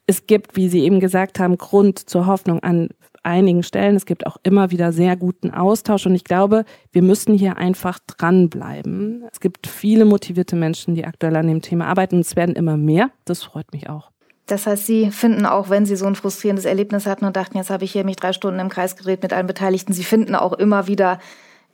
es 0.06 0.28
gibt, 0.28 0.56
wie 0.56 0.70
Sie 0.70 0.82
eben 0.82 1.00
gesagt 1.00 1.40
haben, 1.40 1.58
Grund 1.58 1.98
zur 2.10 2.28
Hoffnung 2.28 2.60
an 2.60 2.90
einigen 3.24 3.64
Stellen. 3.64 3.96
Es 3.96 4.06
gibt 4.06 4.28
auch 4.28 4.38
immer 4.44 4.70
wieder 4.72 4.92
sehr 4.92 5.16
guten 5.16 5.52
Austausch 5.52 6.06
und 6.06 6.16
ich 6.16 6.26
glaube, 6.26 6.66
wir 6.92 7.02
müssen 7.02 7.34
hier 7.34 7.58
einfach 7.58 8.00
dranbleiben. 8.00 9.24
Es 9.32 9.40
gibt 9.40 9.68
viele 9.68 10.06
motivierte 10.06 10.56
Menschen, 10.56 10.94
die 10.96 11.06
aktuell 11.06 11.36
an 11.38 11.48
dem 11.48 11.62
Thema 11.62 11.88
arbeiten 11.88 12.16
und 12.16 12.22
es 12.22 12.36
werden 12.36 12.56
immer 12.56 12.78
mehr. 12.78 13.12
Das 13.26 13.44
freut 13.44 13.72
mich 13.72 13.90
auch. 13.90 14.12
Das 14.46 14.68
heißt, 14.68 14.86
Sie 14.86 15.12
finden 15.12 15.46
auch, 15.46 15.70
wenn 15.70 15.86
Sie 15.86 15.96
so 15.96 16.06
ein 16.06 16.16
frustrierendes 16.16 16.66
Erlebnis 16.66 17.06
hatten 17.06 17.26
und 17.26 17.36
dachten, 17.36 17.58
jetzt 17.58 17.70
habe 17.70 17.86
ich 17.86 17.94
hier 17.94 18.04
mich 18.04 18.18
drei 18.18 18.34
Stunden 18.34 18.60
im 18.60 18.70
Kreis 18.70 18.96
gedreht 18.96 19.24
mit 19.24 19.32
allen 19.34 19.48
Beteiligten, 19.48 19.94
Sie 19.94 20.04
finden 20.04 20.36
auch 20.36 20.54
immer 20.54 20.88
wieder 20.88 21.20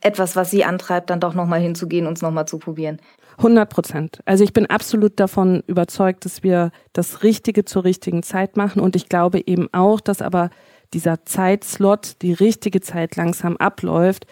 etwas, 0.00 0.36
was 0.36 0.50
Sie 0.50 0.64
antreibt, 0.64 1.10
dann 1.10 1.20
doch 1.20 1.34
nochmal 1.34 1.60
hinzugehen 1.60 2.06
und 2.06 2.14
es 2.14 2.22
nochmal 2.22 2.46
zu 2.46 2.58
probieren. 2.58 3.00
100 3.38 3.68
Prozent. 3.70 4.20
Also 4.24 4.44
ich 4.44 4.52
bin 4.52 4.66
absolut 4.66 5.18
davon 5.18 5.62
überzeugt, 5.66 6.24
dass 6.24 6.42
wir 6.42 6.70
das 6.92 7.22
Richtige 7.22 7.64
zur 7.64 7.84
richtigen 7.84 8.22
Zeit 8.22 8.56
machen 8.56 8.80
und 8.80 8.96
ich 8.96 9.08
glaube 9.08 9.46
eben 9.46 9.68
auch, 9.72 10.00
dass 10.00 10.22
aber 10.22 10.50
dieser 10.92 11.24
Zeitslot, 11.24 12.16
die 12.22 12.32
richtige 12.32 12.80
Zeit 12.80 13.16
langsam 13.16 13.56
abläuft. 13.56 14.26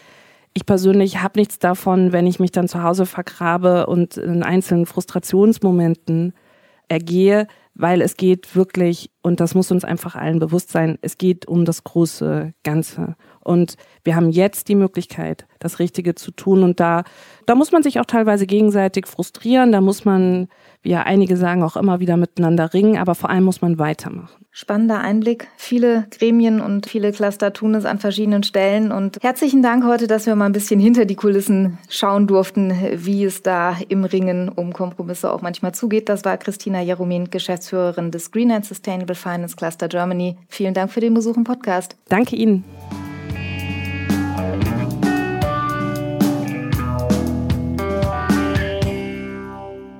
Ich 0.52 0.66
persönlich 0.66 1.22
habe 1.22 1.38
nichts 1.38 1.58
davon, 1.58 2.12
wenn 2.12 2.26
ich 2.26 2.40
mich 2.40 2.52
dann 2.52 2.68
zu 2.68 2.82
Hause 2.82 3.06
vergrabe 3.06 3.86
und 3.86 4.16
in 4.16 4.42
einzelnen 4.42 4.86
Frustrationsmomenten 4.86 6.34
ergehe, 6.88 7.46
weil 7.78 8.02
es 8.02 8.16
geht 8.16 8.54
wirklich, 8.54 9.10
und 9.22 9.40
das 9.40 9.54
muss 9.54 9.70
uns 9.70 9.84
einfach 9.84 10.16
allen 10.16 10.40
bewusst 10.40 10.70
sein, 10.70 10.98
es 11.00 11.16
geht 11.16 11.46
um 11.46 11.64
das 11.64 11.84
große 11.84 12.52
Ganze. 12.64 13.16
Und 13.42 13.76
wir 14.04 14.16
haben 14.16 14.30
jetzt 14.30 14.68
die 14.68 14.74
Möglichkeit, 14.74 15.46
das 15.58 15.78
Richtige 15.78 16.14
zu 16.14 16.30
tun. 16.30 16.62
Und 16.62 16.80
da, 16.80 17.04
da 17.46 17.54
muss 17.54 17.72
man 17.72 17.82
sich 17.82 18.00
auch 18.00 18.04
teilweise 18.04 18.46
gegenseitig 18.46 19.06
frustrieren. 19.06 19.72
Da 19.72 19.80
muss 19.80 20.04
man, 20.04 20.48
wie 20.82 20.90
ja 20.90 21.02
einige 21.02 21.36
sagen, 21.36 21.62
auch 21.62 21.76
immer 21.76 22.00
wieder 22.00 22.16
miteinander 22.16 22.72
ringen. 22.72 22.96
Aber 22.96 23.14
vor 23.14 23.30
allem 23.30 23.44
muss 23.44 23.60
man 23.60 23.78
weitermachen. 23.78 24.38
Spannender 24.50 25.00
Einblick. 25.00 25.46
Viele 25.56 26.06
Gremien 26.10 26.60
und 26.60 26.86
viele 26.86 27.12
Cluster 27.12 27.52
tun 27.52 27.76
es 27.76 27.84
an 27.84 28.00
verschiedenen 28.00 28.42
Stellen. 28.42 28.90
Und 28.90 29.18
herzlichen 29.22 29.62
Dank 29.62 29.84
heute, 29.84 30.08
dass 30.08 30.26
wir 30.26 30.34
mal 30.34 30.46
ein 30.46 30.52
bisschen 30.52 30.80
hinter 30.80 31.04
die 31.04 31.14
Kulissen 31.14 31.78
schauen 31.88 32.26
durften, 32.26 32.72
wie 32.94 33.24
es 33.24 33.42
da 33.42 33.76
im 33.88 34.04
Ringen 34.04 34.48
um 34.48 34.72
Kompromisse 34.72 35.32
auch 35.32 35.42
manchmal 35.42 35.74
zugeht. 35.74 36.08
Das 36.08 36.24
war 36.24 36.36
Christina 36.38 36.80
Jeromin, 36.80 37.30
Geschäftsführerin 37.30 38.10
des 38.10 38.32
Green 38.32 38.50
and 38.50 38.64
Sustainable 38.64 39.14
Finance 39.14 39.54
Cluster 39.54 39.88
Germany. 39.88 40.36
Vielen 40.48 40.74
Dank 40.74 40.90
für 40.90 41.00
den 41.00 41.14
Besuch 41.14 41.36
im 41.36 41.44
Podcast. 41.44 41.96
Danke 42.08 42.34
Ihnen. 42.34 42.64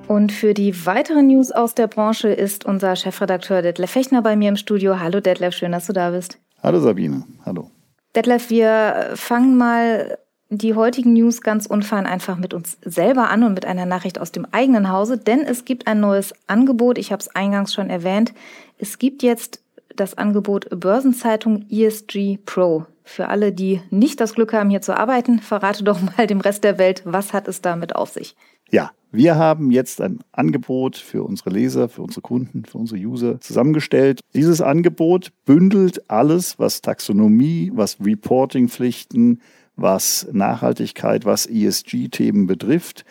Und 0.09 0.33
für 0.33 0.55
die 0.55 0.87
weiteren 0.87 1.27
News 1.27 1.53
aus 1.53 1.75
der 1.75 1.87
Branche 1.87 2.29
ist 2.29 2.64
unser 2.64 2.97
Chefredakteur 2.97 3.61
Detlef 3.61 3.90
Fechner 3.90 4.23
bei 4.23 4.37
mir 4.37 4.49
im 4.49 4.57
Studio. 4.57 4.99
Hallo 4.99 5.21
Detlef, 5.21 5.55
schön, 5.55 5.71
dass 5.71 5.87
du 5.87 5.92
da 5.92 6.11
bist. 6.11 6.38
Hallo 6.62 6.81
Sabine, 6.81 7.25
hallo. 7.44 7.71
Detlef, 8.16 8.49
wir 8.49 9.11
fangen 9.14 9.59
mal 9.59 10.16
die 10.49 10.73
heutigen 10.73 11.12
News 11.12 11.42
ganz 11.42 11.66
unfein 11.66 12.07
einfach 12.07 12.38
mit 12.38 12.55
uns 12.55 12.79
selber 12.83 13.29
an 13.29 13.42
und 13.42 13.53
mit 13.53 13.66
einer 13.66 13.85
Nachricht 13.85 14.18
aus 14.18 14.33
dem 14.33 14.47
eigenen 14.51 14.90
Hause, 14.90 15.18
denn 15.18 15.42
es 15.42 15.66
gibt 15.66 15.87
ein 15.87 16.01
neues 16.01 16.33
Angebot. 16.47 16.97
Ich 16.97 17.12
habe 17.12 17.21
es 17.21 17.29
eingangs 17.29 17.75
schon 17.75 17.90
erwähnt. 17.90 18.33
Es 18.79 18.99
gibt 18.99 19.23
jetzt 19.23 19.62
das 19.94 20.16
Angebot 20.16 20.68
Börsenzeitung 20.71 21.66
ESG 21.68 22.38
Pro. 22.47 22.87
Für 23.09 23.29
alle, 23.29 23.53
die 23.53 23.81
nicht 23.88 24.21
das 24.21 24.35
Glück 24.35 24.53
haben, 24.53 24.68
hier 24.68 24.83
zu 24.83 24.94
arbeiten, 24.94 25.38
verrate 25.38 25.83
doch 25.83 25.99
mal 26.03 26.27
dem 26.27 26.40
Rest 26.40 26.62
der 26.62 26.77
Welt, 26.77 27.01
was 27.07 27.33
hat 27.33 27.49
es 27.49 27.62
damit 27.62 27.97
auf 27.97 28.11
sich? 28.11 28.37
Ja, 28.71 28.90
wir 29.11 29.37
haben 29.37 29.71
jetzt 29.71 30.03
ein 30.03 30.18
Angebot 30.31 30.99
für 30.99 31.23
unsere 31.23 31.49
Leser, 31.49 31.88
für 31.88 32.03
unsere 32.03 32.21
Kunden, 32.21 32.66
für 32.66 32.77
unsere 32.77 33.01
User 33.01 33.40
zusammengestellt. 33.40 34.21
Dieses 34.35 34.61
Angebot 34.61 35.33
bündelt 35.47 36.11
alles, 36.11 36.59
was 36.59 36.83
Taxonomie, 36.83 37.73
was 37.75 37.97
Reporting-Pflichten, 37.99 39.40
was 39.75 40.29
Nachhaltigkeit, 40.31 41.25
was 41.25 41.47
ESG-Themen 41.47 42.47
betrifft, 42.47 43.07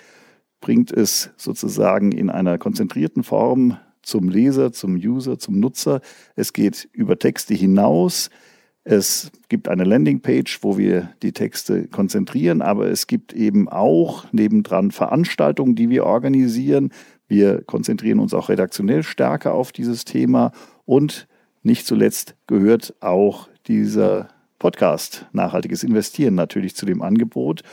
bringt 0.62 0.92
es 0.92 1.32
sozusagen 1.38 2.12
in 2.12 2.30
einer 2.30 2.60
konzentrierten 2.60 3.24
Form 3.24 3.78
zum 4.04 4.30
Leser, 4.30 4.72
zum 4.72 4.94
User, 4.94 5.40
zum 5.40 5.60
Nutzer. 5.60 6.02
Es 6.36 6.54
geht 6.54 6.88
über 6.94 7.18
Texte 7.18 7.56
hinaus. 7.56 8.30
Es 8.90 9.34
gibt 9.50 9.68
eine 9.68 9.84
Landingpage, 9.84 10.60
wo 10.62 10.78
wir 10.78 11.10
die 11.22 11.34
Texte 11.34 11.90
konzentrieren, 11.90 12.62
aber 12.62 12.90
es 12.90 13.06
gibt 13.06 13.34
eben 13.34 13.68
auch 13.68 14.32
nebendran 14.32 14.92
Veranstaltungen, 14.92 15.76
die 15.76 15.90
wir 15.90 16.06
organisieren. 16.06 16.94
Wir 17.28 17.64
konzentrieren 17.64 18.20
uns 18.20 18.34
auch 18.34 18.48
redaktionell 18.48 19.04
stärker 19.04 19.54
auf 19.54 19.74
dieses 19.74 20.06
Thema 20.06 20.54
und 20.86 21.28
nicht 21.64 21.86
zuletzt 21.86 22.38
gehört 22.48 22.96
auch 23.02 23.50
dieser 23.68 24.30
Podcast 24.58 25.26
Nachhaltiges 25.34 25.84
Investieren 25.84 26.36
natürlich 26.36 26.74
zu 26.74 26.86
dem 26.86 27.02
Angebot. 27.02 27.64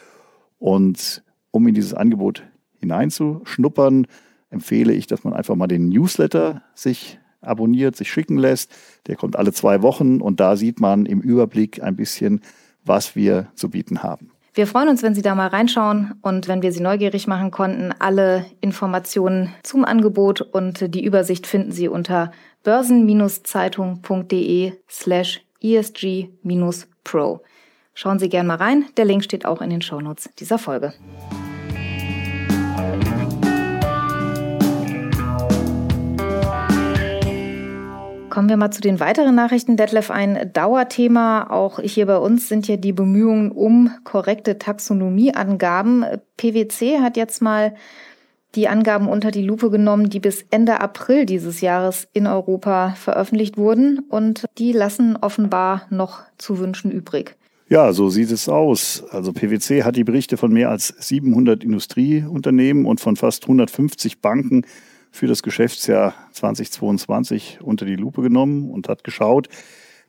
Und 0.59 1.23
um 1.53 1.69
in 1.69 1.77
dieses 1.77 1.95
Angebot 1.95 2.43
hineinzuschnuppern, 2.81 4.09
empfehle 4.51 4.93
ich, 4.93 5.07
dass 5.07 5.23
man 5.23 5.33
einfach 5.33 5.55
mal 5.55 5.69
den 5.69 5.91
Newsletter 5.91 6.65
sich 6.75 7.21
abonniert, 7.45 7.97
sich 7.97 8.11
schicken 8.11 8.39
lässt. 8.39 8.71
Der 9.07 9.17
kommt 9.17 9.37
alle 9.37 9.53
zwei 9.53 9.83
Wochen 9.83 10.21
und 10.21 10.41
da 10.41 10.57
sieht 10.57 10.81
man 10.81 11.07
im 11.07 11.21
Überblick 11.21 11.83
ein 11.83 11.97
bisschen, 11.97 12.41
was 12.85 13.17
wir 13.17 13.49
zu 13.55 13.71
bieten 13.71 14.03
haben. 14.03 14.31
Wir 14.57 14.69
freuen 14.69 14.89
uns, 14.89 15.03
wenn 15.03 15.17
Sie 15.17 15.23
da 15.23 15.35
mal 15.35 15.49
reinschauen 15.49 16.15
und 16.23 16.47
wenn 16.47 16.63
wir 16.63 16.71
Sie 16.71 16.81
neugierig 16.81 17.27
machen 17.27 17.51
konnten. 17.51 17.93
Alle 17.99 18.47
Informationen 18.61 19.53
zum 19.65 19.85
Angebot 19.85 20.43
und 20.43 20.95
die 20.95 21.05
Übersicht 21.05 21.49
finden 21.49 21.73
Sie 21.73 21.89
unter 21.89 22.31
börsen-zeitung.de 22.63 24.75
slash 24.89 25.41
ESG-pro. 25.61 27.41
Schauen 27.95 28.21
Sie 28.21 28.29
gerne 28.29 28.47
mal 28.47 28.57
rein. 28.57 28.85
Der 28.97 29.07
Link 29.07 29.25
steht 29.25 29.45
auch 29.45 29.61
in 29.61 29.71
den 29.71 29.83
Shownotes 29.83 30.31
dieser 30.39 30.59
Folge. 30.59 30.95
Kommen 38.35 38.49
wir 38.49 38.57
mal 38.57 38.73
zu 38.73 38.81
den 38.81 38.99
weiteren 38.99 39.37
Nachrichten. 39.37 39.77
Detlef, 39.77 40.11
ein 40.11 40.51
Dauerthema 40.53 41.51
auch 41.51 41.79
hier 41.79 42.07
bei 42.07 42.17
uns 42.17 42.49
sind 42.49 42.67
ja 42.67 42.77
die 42.77 42.93
Bemühungen 42.93 43.53
um 43.53 43.93
korrekte 44.03 44.59
Taxonomieangaben. 44.59 46.05
PwC 46.37 46.99
hat 46.99 47.17
jetzt 47.17 47.43
mal 47.43 47.77
die 48.57 48.67
Angaben 48.67 49.09
unter 49.09 49.31
die 49.31 49.45
Lupe 49.45 49.71
genommen, 49.71 50.11
die 50.11 50.19
bis 50.19 50.45
Ende 50.51 50.81
April 50.81 51.27
dieses 51.27 51.61
Jahres 51.61 52.09
in 52.13 52.27
Europa 52.27 52.97
veröffentlicht 52.97 53.57
wurden. 53.57 54.01
Und 54.01 54.47
die 54.59 54.73
lassen 54.73 55.15
offenbar 55.15 55.87
noch 55.91 56.23
zu 56.37 56.59
wünschen 56.59 56.91
übrig. 56.91 57.37
Ja, 57.69 57.93
so 57.93 58.09
sieht 58.11 58.33
es 58.33 58.49
aus. 58.49 59.05
Also 59.11 59.33
PwC 59.33 59.85
hat 59.85 59.95
die 59.95 60.03
Berichte 60.03 60.39
von 60.39 60.53
mehr 60.53 60.71
als 60.71 60.89
700 60.89 61.63
Industrieunternehmen 61.63 62.85
und 62.85 63.01
von 63.01 63.15
fast 63.15 63.45
150 63.45 64.21
Banken 64.21 64.67
für 65.15 65.29
das 65.29 65.45
Geschäftsjahr 65.45 66.13
2022 66.33 67.61
unter 67.63 67.87
die 67.87 67.95
Lupe 67.95 68.21
genommen 68.21 68.69
und 68.69 68.89
hat 68.89 69.05
geschaut, 69.05 69.49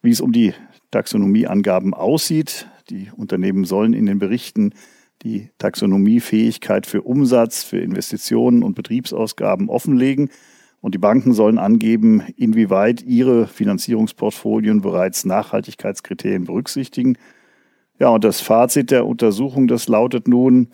wie 0.01 0.09
es 0.09 0.19
um 0.19 0.31
die 0.31 0.55
Taxonomieangaben 0.89 1.93
aussieht. 1.93 2.67
Die 2.89 3.11
Unternehmen 3.15 3.65
sollen 3.65 3.93
in 3.93 4.07
den 4.07 4.17
Berichten 4.17 4.73
die 5.21 5.51
Taxonomiefähigkeit 5.59 6.87
für 6.87 7.03
Umsatz, 7.03 7.63
für 7.63 7.77
Investitionen 7.77 8.63
und 8.63 8.73
Betriebsausgaben 8.73 9.69
offenlegen. 9.69 10.31
Und 10.81 10.95
die 10.95 10.99
Banken 10.99 11.33
sollen 11.33 11.59
angeben, 11.59 12.23
inwieweit 12.35 13.03
ihre 13.03 13.45
Finanzierungsportfolien 13.45 14.81
bereits 14.81 15.23
Nachhaltigkeitskriterien 15.23 16.45
berücksichtigen. 16.45 17.15
Ja, 17.99 18.09
und 18.09 18.23
das 18.23 18.41
Fazit 18.41 18.89
der 18.89 19.05
Untersuchung, 19.05 19.67
das 19.67 19.87
lautet 19.87 20.27
nun, 20.27 20.69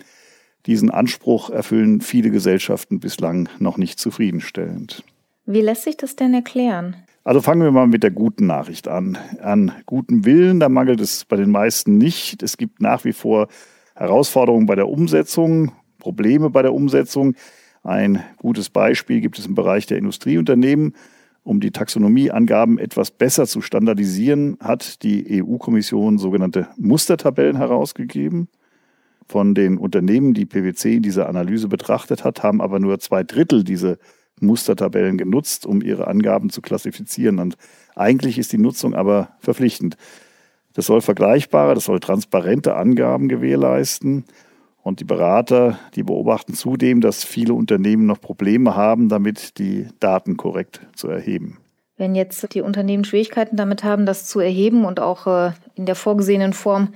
diesen 0.65 0.91
Anspruch 0.91 1.49
erfüllen 1.49 2.01
viele 2.01 2.29
Gesellschaften 2.29 2.99
bislang 2.99 3.49
noch 3.59 3.77
nicht 3.77 3.99
zufriedenstellend. 3.99 5.03
Wie 5.45 5.61
lässt 5.61 5.83
sich 5.83 5.97
das 5.97 6.15
denn 6.15 6.33
erklären? 6.33 6.95
Also 7.23 7.41
fangen 7.41 7.61
wir 7.61 7.71
mal 7.71 7.87
mit 7.87 8.03
der 8.03 8.11
guten 8.11 8.47
Nachricht 8.47 8.87
an. 8.87 9.17
An 9.41 9.71
gutem 9.85 10.25
Willen, 10.25 10.59
da 10.59 10.69
mangelt 10.69 10.99
es 11.01 11.25
bei 11.25 11.35
den 11.35 11.51
meisten 11.51 11.97
nicht. 11.97 12.41
Es 12.41 12.57
gibt 12.57 12.81
nach 12.81 13.05
wie 13.05 13.13
vor 13.13 13.47
Herausforderungen 13.95 14.65
bei 14.65 14.75
der 14.75 14.89
Umsetzung, 14.89 15.71
Probleme 15.99 16.49
bei 16.49 16.61
der 16.61 16.73
Umsetzung. 16.73 17.35
Ein 17.83 18.23
gutes 18.37 18.69
Beispiel 18.69 19.21
gibt 19.21 19.37
es 19.37 19.45
im 19.45 19.55
Bereich 19.55 19.85
der 19.85 19.97
Industrieunternehmen. 19.97 20.95
Um 21.43 21.59
die 21.59 21.71
Taxonomieangaben 21.71 22.77
etwas 22.77 23.09
besser 23.09 23.47
zu 23.47 23.61
standardisieren, 23.61 24.57
hat 24.59 25.01
die 25.03 25.43
EU-Kommission 25.43 26.19
sogenannte 26.19 26.67
Mustertabellen 26.77 27.57
herausgegeben 27.57 28.47
von 29.31 29.55
den 29.55 29.77
Unternehmen, 29.77 30.33
die 30.33 30.45
PwC 30.45 30.97
in 30.97 31.03
dieser 31.03 31.29
Analyse 31.29 31.69
betrachtet 31.69 32.25
hat, 32.25 32.43
haben 32.43 32.61
aber 32.61 32.79
nur 32.79 32.99
zwei 32.99 33.23
Drittel 33.23 33.63
diese 33.63 33.97
Mustertabellen 34.41 35.17
genutzt, 35.17 35.65
um 35.65 35.81
ihre 35.81 36.07
Angaben 36.07 36.49
zu 36.49 36.61
klassifizieren. 36.61 37.39
Und 37.39 37.55
eigentlich 37.95 38.37
ist 38.37 38.51
die 38.51 38.57
Nutzung 38.57 38.93
aber 38.93 39.29
verpflichtend. 39.39 39.95
Das 40.73 40.85
soll 40.85 40.99
vergleichbare, 40.99 41.75
das 41.75 41.85
soll 41.85 42.01
transparente 42.01 42.75
Angaben 42.75 43.29
gewährleisten. 43.29 44.25
Und 44.83 44.99
die 44.99 45.05
Berater, 45.05 45.79
die 45.95 46.03
beobachten 46.03 46.53
zudem, 46.53 46.99
dass 46.99 47.23
viele 47.23 47.53
Unternehmen 47.53 48.07
noch 48.07 48.19
Probleme 48.19 48.75
haben, 48.75 49.07
damit 49.07 49.59
die 49.59 49.87
Daten 50.01 50.35
korrekt 50.35 50.81
zu 50.93 51.07
erheben. 51.07 51.57
Wenn 51.95 52.15
jetzt 52.15 52.53
die 52.53 52.61
Unternehmen 52.61 53.05
Schwierigkeiten 53.05 53.55
damit 53.55 53.83
haben, 53.85 54.05
das 54.05 54.25
zu 54.25 54.39
erheben 54.41 54.83
und 54.83 54.99
auch 54.99 55.27
äh, 55.27 55.51
in 55.75 55.85
der 55.85 55.95
vorgesehenen 55.95 56.51
Form 56.51 56.89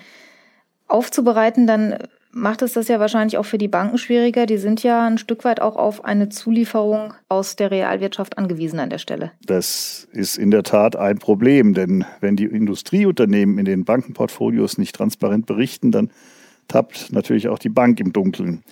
aufzubereiten, 0.88 1.68
dann 1.68 1.96
macht 2.36 2.62
es 2.62 2.74
das 2.74 2.90
ja 2.90 3.00
wahrscheinlich 3.00 3.38
auch 3.38 3.46
für 3.46 3.58
die 3.58 3.70
Banken 3.70 3.98
schwieriger. 3.98 4.46
Die 4.46 4.58
sind 4.58 4.84
ja 4.84 5.08
ein 5.08 5.18
Stück 5.18 5.46
weit 5.46 5.62
auch 5.62 5.78
auf 5.78 6.04
eine 6.04 6.28
Zulieferung 6.28 7.14
aus 7.30 7.56
der 7.56 7.72
Realwirtschaft 7.72 8.38
angewiesen 8.38 8.80
an 8.80 8.90
der 8.90 8.98
Stelle. 8.98 9.32
Das 9.46 10.08
ist 10.12 10.38
in 10.38 10.52
der 10.52 10.64
Tat 10.64 10.98
ein 10.98 11.18
Problem, 11.18 11.74
denn 11.74 12.04
wenn 12.20 12.36
die 12.36 12.44
Industrieunternehmen 12.44 13.58
in 13.58 13.64
den 13.64 13.86
Bankenportfolios 13.86 14.78
nicht 14.78 14.96
transparent 14.96 15.46
berichten, 15.46 15.92
dann 15.92 16.12
tappt 16.68 17.14
natürlich 17.14 17.48
auch 17.48 17.58
die 17.58 17.70
Bank 17.70 18.02
im 18.02 18.12
Dunkeln. 18.12 18.64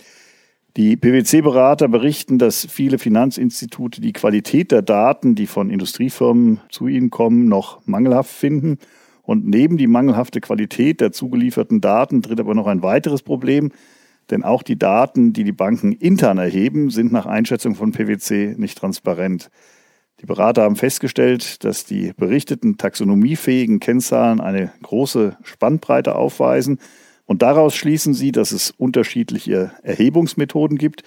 Die 0.76 0.98
PwC-Berater 0.98 1.88
berichten, 1.88 2.40
dass 2.40 2.68
viele 2.70 2.98
Finanzinstitute 2.98 4.02
die 4.02 4.12
Qualität 4.12 4.72
der 4.72 4.82
Daten, 4.82 5.36
die 5.36 5.48
von 5.48 5.70
Industriefirmen 5.70 6.60
zu 6.70 6.88
ihnen 6.88 7.12
kommen, 7.12 7.48
noch 7.48 7.80
mangelhaft 7.86 8.32
finden 8.32 8.78
und 9.24 9.48
neben 9.48 9.78
die 9.78 9.88
mangelhafte 9.88 10.42
Qualität 10.42 11.02
der 11.02 11.12
zugelieferten 11.12 11.82
Daten 11.82 12.22
tritt 12.22 12.40
aber 12.40 12.54
noch 12.54 12.68
ein 12.68 12.84
weiteres 12.84 13.24
Problem, 13.24 13.72
denn 14.30 14.44
auch 14.44 14.64
die 14.64 14.78
Daten, 14.78 15.34
die 15.34 15.44
die 15.44 15.52
Banken 15.52 15.94
intern 15.94 16.38
erheben, 16.38 16.90
sind 16.90 17.12
nach 17.12 17.26
Einschätzung 17.26 17.76
von 17.76 17.92
PwC 17.92 18.56
nicht 18.58 18.78
transparent. 18.78 19.50
Die 20.22 20.26
Berater 20.26 20.64
haben 20.64 20.76
festgestellt, 20.76 21.64
dass 21.64 21.86
die 21.86 22.14
berichteten 22.16 22.78
taxonomiefähigen 22.78 23.80
Kennzahlen 23.80 24.40
eine 24.40 24.72
große 24.82 25.38
Spannbreite 25.44 26.16
aufweisen 26.16 26.80
und 27.26 27.42
daraus 27.42 27.76
schließen 27.76 28.14
sie, 28.14 28.32
dass 28.32 28.52
es 28.52 28.72
unterschiedliche 28.72 29.72
Erhebungsmethoden 29.84 30.78
gibt. 30.78 31.04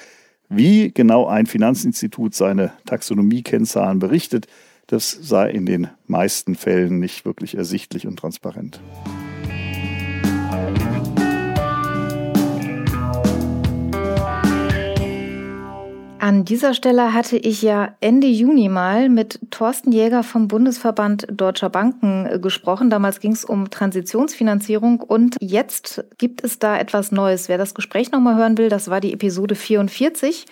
Wie 0.49 0.93
genau 0.93 1.27
ein 1.27 1.47
Finanzinstitut 1.47 2.35
seine 2.35 2.73
Taxonomiekennzahlen 2.87 3.99
berichtet, 3.99 4.47
das 4.87 5.11
sei 5.11 5.51
in 5.51 5.67
den 5.67 5.89
meisten 6.07 6.55
Fällen 6.55 6.99
nicht 6.99 7.25
wirklich 7.25 7.57
ersichtlich 7.57 8.07
und 8.07 8.19
transparent. 8.19 8.81
An 16.27 16.45
dieser 16.45 16.75
Stelle 16.75 17.13
hatte 17.13 17.37
ich 17.37 17.63
ja 17.63 17.95
Ende 18.01 18.27
Juni 18.27 18.69
mal 18.69 19.09
mit 19.09 19.39
Thorsten 19.53 19.93
Jäger 19.93 20.25
vom 20.25 20.49
Bundesverband 20.49 21.29
Deutscher 21.31 21.71
Banken 21.71 22.27
äh, 22.27 22.41
gesprochen. 22.41 22.91
Damals 22.91 23.21
ging 23.21 23.31
es 23.31 23.45
um 23.45 23.71
Transitionsfinanzierung 23.71 24.99
und 25.01 25.37
jetzt 25.41 26.05
gibt 26.19 26.43
es 26.43 26.59
da 26.59 26.79
etwas 26.79 27.13
Neues. 27.13 27.49
Wer 27.49 27.59
das 27.59 27.77
Gespräch 27.77 28.11
nochmal 28.11 28.35
hören 28.35 28.59
will, 28.59 28.69
das 28.69 28.91
war 28.91 29.01
die 29.01 29.13
Episode 29.13 29.55
44. 29.55 30.47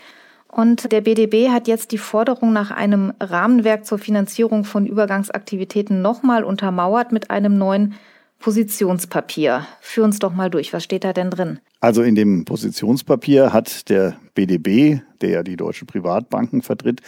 Und 0.55 0.93
der 0.93 1.01
BDB 1.01 1.49
hat 1.49 1.67
jetzt 1.67 1.91
die 1.91 1.99
Forderung 1.99 2.53
nach 2.53 2.71
einem 2.71 3.13
Rahmenwerk 3.19 3.85
zur 3.85 3.99
Finanzierung 3.99 4.63
von 4.63 4.87
Übergangsaktivitäten 4.87 6.01
nochmal 6.01 6.45
untermauert 6.45 7.11
mit 7.11 7.29
einem 7.29 7.59
neuen 7.59 7.95
Positionspapier. 8.39 9.67
Führ 9.81 10.05
uns 10.05 10.21
doch 10.21 10.33
mal 10.33 10.51
durch. 10.51 10.73
Was 10.73 10.85
steht 10.85 11.03
da 11.03 11.13
denn 11.13 11.31
drin? 11.31 11.59
Also 11.81 12.03
in 12.03 12.15
dem 12.15 12.45
Positionspapier 12.45 13.53
hat 13.53 13.89
der 13.89 14.17
BDB, 14.37 15.01
der 15.21 15.31
ja 15.31 15.43
die 15.43 15.57
deutschen 15.57 15.89
Privatbanken 15.89 16.63
vertritt, 16.63 17.01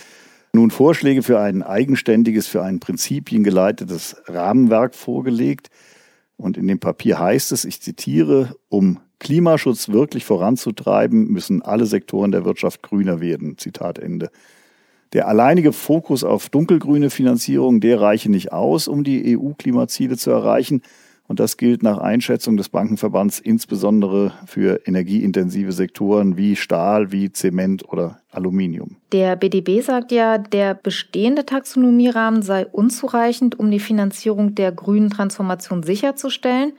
nun 0.52 0.72
Vorschläge 0.72 1.22
für 1.22 1.38
ein 1.38 1.62
eigenständiges, 1.62 2.48
für 2.48 2.64
ein 2.64 2.80
prinzipiengeleitetes 2.80 4.16
Rahmenwerk 4.26 4.96
vorgelegt. 4.96 5.70
Und 6.36 6.56
in 6.56 6.66
dem 6.66 6.78
Papier 6.78 7.18
heißt 7.18 7.52
es, 7.52 7.64
ich 7.64 7.80
zitiere, 7.80 8.56
um 8.68 9.00
Klimaschutz 9.18 9.88
wirklich 9.88 10.24
voranzutreiben, 10.24 11.28
müssen 11.28 11.62
alle 11.62 11.86
Sektoren 11.86 12.32
der 12.32 12.44
Wirtschaft 12.44 12.82
grüner 12.82 13.20
werden. 13.20 13.56
Zitat 13.56 13.98
Ende. 13.98 14.30
Der 15.12 15.28
alleinige 15.28 15.72
Fokus 15.72 16.24
auf 16.24 16.50
dunkelgrüne 16.50 17.10
Finanzierung, 17.10 17.80
der 17.80 18.00
reiche 18.00 18.30
nicht 18.30 18.52
aus, 18.52 18.88
um 18.88 19.04
die 19.04 19.36
EU-Klimaziele 19.38 20.16
zu 20.16 20.30
erreichen. 20.30 20.82
Und 21.28 21.40
das 21.40 21.56
gilt 21.56 21.82
nach 21.82 21.98
Einschätzung 21.98 22.56
des 22.56 22.68
Bankenverbands 22.68 23.40
insbesondere 23.40 24.32
für 24.46 24.86
energieintensive 24.86 25.72
Sektoren 25.72 26.36
wie 26.36 26.54
Stahl, 26.54 27.10
wie 27.10 27.32
Zement 27.32 27.88
oder 27.88 28.20
Aluminium. 28.30 28.96
Der 29.12 29.34
BDB 29.34 29.80
sagt 29.80 30.12
ja, 30.12 30.38
der 30.38 30.74
bestehende 30.74 31.44
Taxonomierahmen 31.44 32.42
sei 32.42 32.66
unzureichend, 32.66 33.58
um 33.58 33.70
die 33.70 33.80
Finanzierung 33.80 34.54
der 34.54 34.70
grünen 34.70 35.10
Transformation 35.10 35.82
sicherzustellen. 35.82 36.74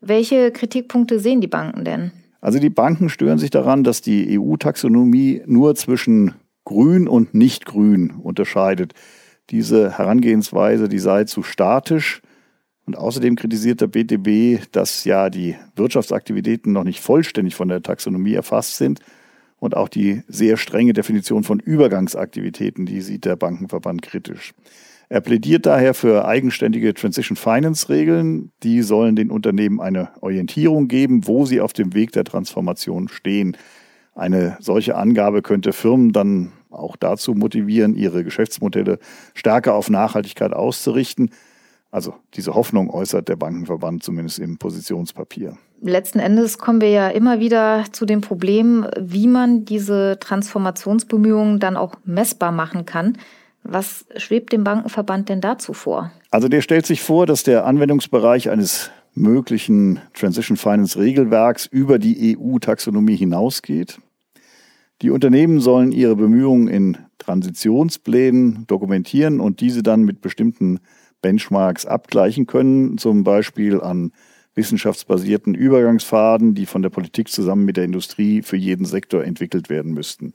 Welche 0.00 0.52
Kritikpunkte 0.52 1.18
sehen 1.18 1.40
die 1.40 1.48
Banken 1.48 1.84
denn? 1.84 2.12
Also 2.40 2.58
die 2.58 2.70
Banken 2.70 3.08
stören 3.08 3.38
sich 3.38 3.50
daran, 3.50 3.84
dass 3.84 4.00
die 4.00 4.38
EU-Taxonomie 4.38 5.42
nur 5.46 5.74
zwischen 5.74 6.34
grün 6.64 7.08
und 7.08 7.34
nicht 7.34 7.66
grün 7.66 8.12
unterscheidet. 8.12 8.94
Diese 9.50 9.98
Herangehensweise, 9.98 10.88
die 10.88 11.00
sei 11.00 11.24
zu 11.24 11.42
statisch 11.42 12.22
und 12.90 12.96
außerdem 12.96 13.36
kritisiert 13.36 13.80
der 13.80 13.86
BTB, 13.86 14.68
dass 14.72 15.04
ja 15.04 15.30
die 15.30 15.54
Wirtschaftsaktivitäten 15.76 16.72
noch 16.72 16.82
nicht 16.82 16.98
vollständig 16.98 17.54
von 17.54 17.68
der 17.68 17.82
Taxonomie 17.82 18.34
erfasst 18.34 18.78
sind. 18.78 18.98
Und 19.60 19.76
auch 19.76 19.88
die 19.88 20.24
sehr 20.26 20.56
strenge 20.56 20.92
Definition 20.92 21.44
von 21.44 21.60
Übergangsaktivitäten, 21.60 22.86
die 22.86 23.00
sieht 23.00 23.26
der 23.26 23.36
Bankenverband 23.36 24.02
kritisch. 24.02 24.54
Er 25.08 25.20
plädiert 25.20 25.66
daher 25.66 25.94
für 25.94 26.24
eigenständige 26.24 26.92
Transition 26.92 27.36
Finance 27.36 27.88
Regeln. 27.88 28.50
Die 28.64 28.82
sollen 28.82 29.14
den 29.14 29.30
Unternehmen 29.30 29.80
eine 29.80 30.08
Orientierung 30.20 30.88
geben, 30.88 31.28
wo 31.28 31.46
sie 31.46 31.60
auf 31.60 31.72
dem 31.72 31.94
Weg 31.94 32.10
der 32.10 32.24
Transformation 32.24 33.06
stehen. 33.06 33.56
Eine 34.16 34.56
solche 34.58 34.96
Angabe 34.96 35.42
könnte 35.42 35.72
Firmen 35.72 36.10
dann 36.10 36.50
auch 36.70 36.96
dazu 36.96 37.34
motivieren, 37.34 37.94
ihre 37.94 38.24
Geschäftsmodelle 38.24 38.98
stärker 39.34 39.74
auf 39.74 39.90
Nachhaltigkeit 39.90 40.52
auszurichten. 40.52 41.30
Also 41.90 42.14
diese 42.34 42.54
Hoffnung 42.54 42.90
äußert 42.90 43.28
der 43.28 43.36
Bankenverband 43.36 44.02
zumindest 44.02 44.38
im 44.38 44.58
Positionspapier. 44.58 45.56
Letzten 45.82 46.20
Endes 46.20 46.58
kommen 46.58 46.80
wir 46.80 46.90
ja 46.90 47.08
immer 47.08 47.40
wieder 47.40 47.84
zu 47.90 48.06
dem 48.06 48.20
Problem, 48.20 48.86
wie 48.98 49.26
man 49.26 49.64
diese 49.64 50.18
Transformationsbemühungen 50.20 51.58
dann 51.58 51.76
auch 51.76 51.94
messbar 52.04 52.52
machen 52.52 52.86
kann. 52.86 53.18
Was 53.62 54.06
schwebt 54.16 54.52
dem 54.52 54.64
Bankenverband 54.64 55.28
denn 55.28 55.40
dazu 55.40 55.72
vor? 55.72 56.12
Also 56.30 56.48
der 56.48 56.60
stellt 56.60 56.86
sich 56.86 57.02
vor, 57.02 57.26
dass 57.26 57.42
der 57.42 57.66
Anwendungsbereich 57.66 58.50
eines 58.50 58.90
möglichen 59.14 60.00
Transition 60.14 60.56
Finance 60.56 60.98
Regelwerks 60.98 61.66
über 61.66 61.98
die 61.98 62.38
EU-Taxonomie 62.38 63.16
hinausgeht. 63.16 63.98
Die 65.02 65.10
Unternehmen 65.10 65.60
sollen 65.60 65.92
ihre 65.92 66.14
Bemühungen 66.14 66.68
in 66.68 66.98
Transitionsplänen 67.18 68.66
dokumentieren 68.66 69.40
und 69.40 69.60
diese 69.60 69.82
dann 69.82 70.02
mit 70.02 70.20
bestimmten 70.20 70.78
Benchmarks 71.22 71.86
abgleichen 71.86 72.46
können, 72.46 72.98
zum 72.98 73.24
Beispiel 73.24 73.80
an 73.80 74.12
wissenschaftsbasierten 74.54 75.54
Übergangspfaden, 75.54 76.54
die 76.54 76.66
von 76.66 76.82
der 76.82 76.90
Politik 76.90 77.28
zusammen 77.28 77.64
mit 77.64 77.76
der 77.76 77.84
Industrie 77.84 78.42
für 78.42 78.56
jeden 78.56 78.84
Sektor 78.84 79.24
entwickelt 79.24 79.70
werden 79.70 79.92
müssten. 79.92 80.32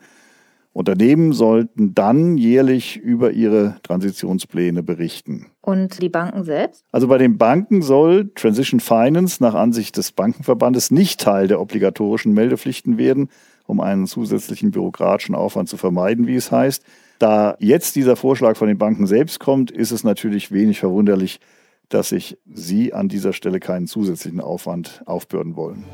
Unternehmen 0.76 1.32
sollten 1.32 1.94
dann 1.96 2.38
jährlich 2.38 2.98
über 2.98 3.32
ihre 3.32 3.78
Transitionspläne 3.84 4.84
berichten. 4.84 5.46
Und 5.62 6.02
die 6.02 6.10
Banken 6.10 6.44
selbst? 6.44 6.84
Also 6.92 7.08
bei 7.08 7.18
den 7.18 7.38
Banken 7.38 7.82
soll 7.82 8.30
Transition 8.36 8.82
Finance 8.82 9.42
nach 9.42 9.54
Ansicht 9.54 9.96
des 9.96 10.12
Bankenverbandes 10.12 10.92
nicht 10.92 11.22
Teil 11.22 11.48
der 11.48 11.62
obligatorischen 11.62 12.34
Meldepflichten 12.34 12.98
werden, 12.98 13.30
um 13.68 13.80
einen 13.80 14.06
zusätzlichen 14.06 14.72
bürokratischen 14.72 15.34
Aufwand 15.34 15.70
zu 15.70 15.78
vermeiden, 15.78 16.28
wie 16.28 16.36
es 16.36 16.52
heißt. 16.52 16.84
Da 17.20 17.56
jetzt 17.60 17.96
dieser 17.96 18.18
Vorschlag 18.18 18.58
von 18.58 18.68
den 18.68 18.78
Banken 18.78 19.08
selbst 19.08 19.40
kommt, 19.40 19.72
ist 19.72 19.92
es 19.92 20.04
natürlich 20.04 20.52
wenig 20.52 20.80
verwunderlich, 20.80 21.40
dass 21.88 22.10
sich 22.10 22.38
sie 22.52 22.94
an 22.94 23.08
dieser 23.08 23.32
Stelle 23.32 23.60
keinen 23.60 23.88
zusätzlichen 23.88 24.42
Aufwand 24.42 25.02
aufbürden 25.06 25.56
wollen. 25.56 25.86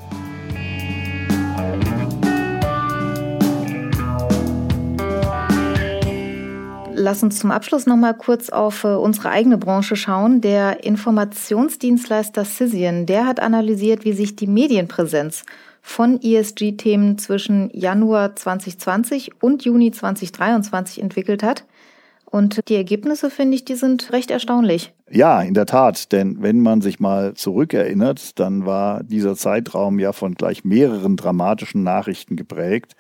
Lass 6.94 7.24
uns 7.24 7.40
zum 7.40 7.50
Abschluss 7.50 7.88
noch 7.88 7.98
mal 7.98 8.14
kurz 8.14 8.50
auf 8.50 8.84
äh, 8.84 8.90
unsere 8.90 9.30
eigene 9.30 9.58
Branche 9.58 9.96
schauen. 9.96 10.40
Der 10.40 10.84
Informationsdienstleister 10.84 12.46
Cision, 12.46 13.08
der 13.08 13.26
hat 13.26 13.40
analysiert, 13.40 14.06
wie 14.06 14.14
sich 14.14 14.36
die 14.36 14.46
Medienpräsenz 14.46 15.44
von 15.82 16.22
ESG-Themen 16.22 17.17
zwischen 17.17 17.70
Januar 17.74 18.36
2020 18.36 19.41
und 19.41 19.65
Juni 19.65 19.91
2023 19.91 21.02
entwickelt 21.02 21.44
hat. 21.44 21.65
Und 22.26 22.70
die 22.70 22.76
Ergebnisse, 22.76 23.30
finde 23.30 23.56
ich, 23.56 23.65
die 23.65 23.76
sind 23.76 24.13
recht 24.13 24.32
erstaunlich. 24.32 24.94
Ja, 25.10 25.41
in 25.41 25.54
der 25.54 25.65
Tat. 25.65 26.13
Denn 26.13 26.41
wenn 26.41 26.62
man 26.62 26.80
sich 26.80 27.02
mal 27.02 27.34
zurückerinnert, 27.34 28.39
dann 28.39 28.65
war 28.65 29.04
dieser 29.04 29.36
Zeitraum 29.36 30.00
ja 30.00 30.13
von 30.13 30.36
gleich 30.36 30.63
mehreren 30.63 31.17
dramatischen 31.17 31.84
Nachrichten 31.84 32.38
geprägt. 32.38 32.94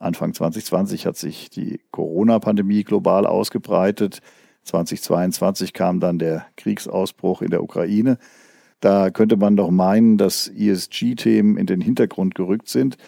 Anfang 0.00 0.34
2020 0.34 1.06
hat 1.06 1.16
sich 1.16 1.50
die 1.50 1.80
Corona-Pandemie 1.92 2.82
global 2.82 3.26
ausgebreitet. 3.26 4.18
2022 4.64 5.72
kam 5.72 6.00
dann 6.00 6.18
der 6.18 6.46
Kriegsausbruch 6.56 7.42
in 7.42 7.50
der 7.50 7.62
Ukraine. 7.62 8.18
Da 8.84 9.08
könnte 9.08 9.38
man 9.38 9.56
doch 9.56 9.70
meinen, 9.70 10.18
dass 10.18 10.46
ESG-Themen 10.46 11.56
in 11.56 11.64
den 11.64 11.80
Hintergrund 11.80 12.34
gerückt 12.34 12.68
sind. 12.68 12.98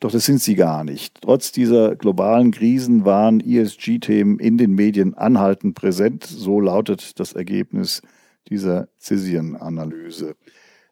Doch 0.00 0.10
das 0.10 0.24
sind 0.24 0.40
sie 0.40 0.54
gar 0.54 0.84
nicht. 0.84 1.20
Trotz 1.20 1.52
dieser 1.52 1.96
globalen 1.96 2.50
Krisen 2.50 3.04
waren 3.04 3.40
ESG-Themen 3.40 4.38
in 4.38 4.56
den 4.56 4.74
Medien 4.74 5.12
anhaltend 5.12 5.74
präsent. 5.74 6.24
So 6.24 6.62
lautet 6.62 7.20
das 7.20 7.34
Ergebnis 7.34 8.00
dieser 8.48 8.88
Cision-Analyse. 8.98 10.34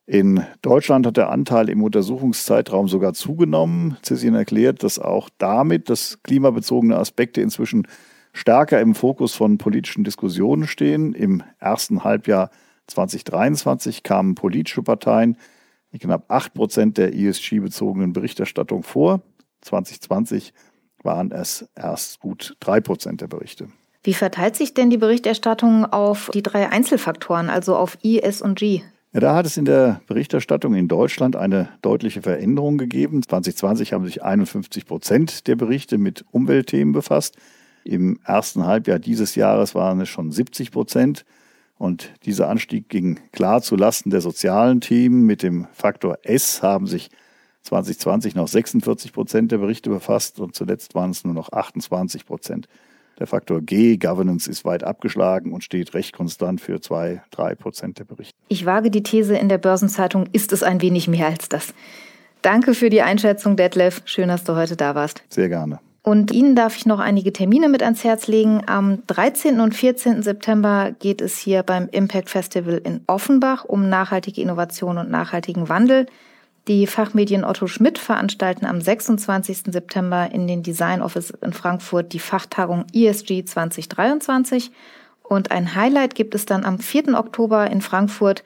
In 0.05 0.45
Deutschland 0.61 1.07
hat 1.07 1.17
der 1.17 1.31
Anteil 1.31 1.71
im 1.71 1.83
Untersuchungszeitraum 1.83 2.89
sogar 2.89 3.15
zugenommen. 3.15 3.97
Cision 4.03 4.35
erklärt, 4.35 4.83
dass 4.83 4.99
auch 4.99 5.31
damit, 5.39 5.89
dass 5.89 6.23
klimabezogene 6.23 6.99
Aspekte 6.99 7.41
inzwischen 7.41 7.89
stärker 8.35 8.83
im 8.83 8.95
Fokus 8.95 9.35
von 9.35 9.57
politischen 9.57 10.05
Diskussionen 10.05 10.67
stehen. 10.67 11.15
Im 11.15 11.43
ersten 11.59 12.05
Halbjahr 12.05 12.51
2023 12.87 14.03
kamen 14.03 14.35
politische 14.35 14.83
Parteien 14.83 15.37
in 15.91 15.99
knapp 15.99 16.25
8 16.29 16.55
Prozent 16.55 16.99
der 16.99 17.15
ESG-bezogenen 17.15 18.13
Berichterstattung 18.13 18.83
vor. 18.83 19.23
2020 19.63 20.53
waren 21.03 21.33
es 21.33 21.69
erst 21.75 22.21
gut 22.21 22.57
3 22.61 22.81
Prozent 22.81 23.21
der 23.21 23.29
Berichte. 23.29 23.69
Wie 24.03 24.15
verteilt 24.15 24.55
sich 24.55 24.73
denn 24.73 24.89
die 24.89 24.99
Berichterstattung 24.99 25.85
auf 25.85 26.31
die 26.33 26.43
drei 26.43 26.71
Einzelfaktoren, 26.71 27.51
also 27.51 27.77
auf 27.77 27.99
I, 28.05 28.21
S 28.21 28.41
und 28.41 28.57
G? 28.57 28.83
Ja, 29.13 29.21
da 29.21 29.35
hat 29.35 29.47
es 29.47 29.57
in 29.57 29.65
der 29.65 30.01
Berichterstattung 30.07 30.75
in 30.75 30.87
Deutschland 30.87 31.35
eine 31.35 31.71
deutliche 31.83 32.23
Veränderung 32.23 32.79
gegeben. 32.79 33.23
2020 33.23 33.93
haben 33.93 34.05
sich 34.05 34.23
51 34.23 34.87
Prozent 34.87 35.47
der 35.49 35.57
Berichte 35.57 35.99
mit 35.99 36.25
Umweltthemen 36.31 36.93
befasst. 36.93 37.37
Im 37.83 38.21
ersten 38.25 38.67
Halbjahr 38.67 38.99
dieses 38.99 39.35
Jahres 39.35 39.75
waren 39.75 40.01
es 40.01 40.09
schon 40.09 40.31
70 40.31 40.71
Prozent. 40.71 41.25
Und 41.79 42.13
dieser 42.25 42.49
Anstieg 42.49 42.89
ging 42.89 43.21
klar 43.33 43.61
zu 43.61 43.77
Lasten 43.77 44.11
der 44.11 44.21
sozialen 44.21 44.81
Themen. 44.81 45.27
Mit 45.27 45.43
dem 45.43 45.67
Faktor 45.73 46.19
S 46.23 46.63
haben 46.63 46.87
sich 46.87 47.11
2020 47.63 48.35
noch 48.35 48.49
46 48.49 49.13
Prozent 49.13 49.53
der 49.53 49.59
Berichte 49.59 49.91
befasst 49.91 50.41
und 50.41 50.55
zuletzt 50.55 50.95
waren 50.95 51.11
es 51.11 51.25
nur 51.25 51.35
noch 51.35 51.53
28 51.53 52.25
Prozent. 52.25 52.67
Der 53.19 53.27
Faktor 53.27 53.63
G, 53.63 53.97
Governance, 53.97 54.51
ist 54.51 54.65
weit 54.65 54.85
abgeschlagen 54.85 55.53
und 55.53 55.65
steht 55.65 55.95
recht 55.95 56.13
konstant 56.13 56.61
für 56.61 56.81
zwei, 56.81 57.23
drei 57.31 57.55
Prozent 57.55 57.99
der 57.99 58.05
Berichte. 58.05 58.35
Ich 58.49 58.67
wage 58.67 58.91
die 58.91 59.03
These, 59.03 59.37
in 59.37 59.49
der 59.49 59.59
Börsenzeitung 59.59 60.27
ist 60.33 60.53
es 60.53 60.63
ein 60.63 60.83
wenig 60.83 61.09
mehr 61.09 61.27
als 61.27 61.49
das. 61.49 61.75
Danke 62.43 62.75
für 62.75 62.91
die 62.91 63.03
Einschätzung, 63.03 63.57
Detlef. 63.57 64.03
Schön, 64.05 64.29
dass 64.29 64.45
du 64.45 64.55
heute 64.55 64.77
da 64.77 64.95
warst. 64.95 65.23
Sehr 65.31 65.49
gerne. 65.49 65.81
Und 66.09 66.31
Ihnen 66.31 66.55
darf 66.55 66.77
ich 66.77 66.87
noch 66.87 67.01
einige 67.01 67.33
Termine 67.33 67.69
mit 67.69 67.83
ans 67.83 68.05
Herz 68.05 68.29
legen. 68.29 68.63
Am 68.67 69.05
13. 69.09 69.59
und 69.59 69.75
14. 69.75 70.23
September 70.23 70.93
geht 71.01 71.21
es 71.21 71.37
hier 71.37 71.65
beim 71.65 71.89
Impact 71.91 72.31
Festival 72.31 72.81
in 72.85 73.01
Offenbach 73.09 73.65
um 73.65 73.89
nachhaltige 73.89 74.41
Innovation 74.41 74.99
und 74.99 75.11
nachhaltigen 75.11 75.69
Wandel. 75.69 76.07
Die 76.69 76.87
Fachmedien 76.87 77.43
Otto 77.43 77.67
Schmidt 77.67 77.99
veranstalten 77.99 78.67
am 78.67 78.81
26. 78.81 79.65
September 79.73 80.31
in 80.31 80.47
den 80.47 80.63
Design 80.63 81.03
Office 81.03 81.31
in 81.43 81.53
Frankfurt 81.53 82.13
die 82.13 82.21
Fachtagung 82.21 82.85
ESG 82.95 83.45
2023. 83.45 84.71
Und 85.25 85.51
ein 85.51 85.75
Highlight 85.75 86.15
gibt 86.15 86.37
es 86.37 86.47
dann 86.47 86.65
am 86.65 86.79
4. 86.79 87.19
Oktober 87.19 87.69
in 87.69 87.81
Frankfurt. 87.81 88.45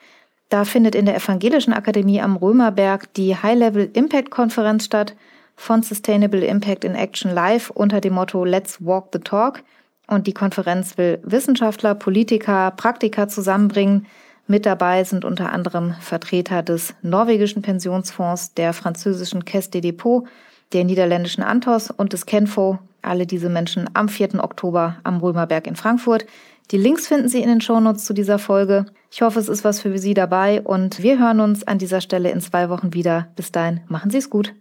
Da 0.49 0.65
findet 0.65 0.95
in 0.95 1.05
der 1.05 1.17
Evangelischen 1.17 1.75
Akademie 1.75 2.23
am 2.23 2.37
Römerberg 2.37 3.13
die 3.13 3.37
High-Level 3.37 3.91
Impact 3.93 4.31
Konferenz 4.31 4.87
statt 4.87 5.15
von 5.61 5.83
Sustainable 5.83 6.43
Impact 6.43 6.85
in 6.85 6.95
Action 6.95 7.33
Live 7.33 7.69
unter 7.69 8.01
dem 8.01 8.15
Motto 8.15 8.45
Let's 8.45 8.79
Walk 8.81 9.09
the 9.13 9.19
Talk. 9.19 9.63
Und 10.07 10.27
die 10.27 10.33
Konferenz 10.33 10.97
will 10.97 11.19
Wissenschaftler, 11.23 11.95
Politiker, 11.95 12.73
Praktiker 12.73 13.29
zusammenbringen. 13.29 14.07
Mit 14.47 14.65
dabei 14.65 15.05
sind 15.05 15.25
unter 15.25 15.53
anderem 15.53 15.95
Vertreter 16.01 16.63
des 16.63 16.95
norwegischen 17.03 17.61
Pensionsfonds, 17.61 18.55
der 18.55 18.73
französischen 18.73 19.45
Caisse 19.45 19.71
des 19.71 19.83
Depot, 19.83 20.27
der 20.73 20.85
niederländischen 20.85 21.45
Antos 21.45 21.91
und 21.91 22.15
des 22.15 22.25
Kenfo. 22.25 22.79
Alle 23.03 23.27
diese 23.27 23.51
Menschen 23.51 23.89
am 23.93 24.09
4. 24.09 24.43
Oktober 24.43 24.97
am 25.05 25.19
Römerberg 25.19 25.67
in 25.67 25.77
Frankfurt. 25.77 26.25
Die 26.71 26.79
Links 26.79 27.07
finden 27.07 27.29
Sie 27.29 27.43
in 27.43 27.49
den 27.49 27.61
Shownotes 27.61 28.07
zu 28.07 28.15
dieser 28.15 28.39
Folge. 28.39 28.87
Ich 29.11 29.21
hoffe, 29.21 29.39
es 29.39 29.49
ist 29.49 29.65
was 29.65 29.81
für 29.81 29.97
Sie 29.99 30.15
dabei 30.15 30.63
und 30.63 31.03
wir 31.03 31.19
hören 31.19 31.41
uns 31.41 31.67
an 31.67 31.79
dieser 31.79 32.01
Stelle 32.01 32.31
in 32.31 32.41
zwei 32.41 32.71
Wochen 32.71 32.95
wieder. 32.95 33.29
Bis 33.37 33.53
dahin, 33.53 33.81
machen 33.89 34.11
Sie 34.11 34.19
es 34.19 34.31
gut. 34.31 34.55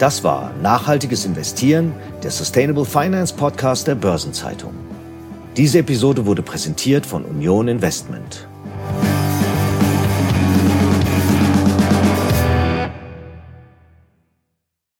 Das 0.00 0.24
war 0.24 0.50
Nachhaltiges 0.62 1.26
Investieren, 1.26 1.92
der 2.22 2.30
Sustainable 2.30 2.86
Finance 2.86 3.34
Podcast 3.34 3.86
der 3.86 3.94
Börsenzeitung. 3.96 4.72
Diese 5.58 5.80
Episode 5.80 6.24
wurde 6.24 6.40
präsentiert 6.40 7.04
von 7.04 7.22
Union 7.22 7.68
Investment. 7.68 8.48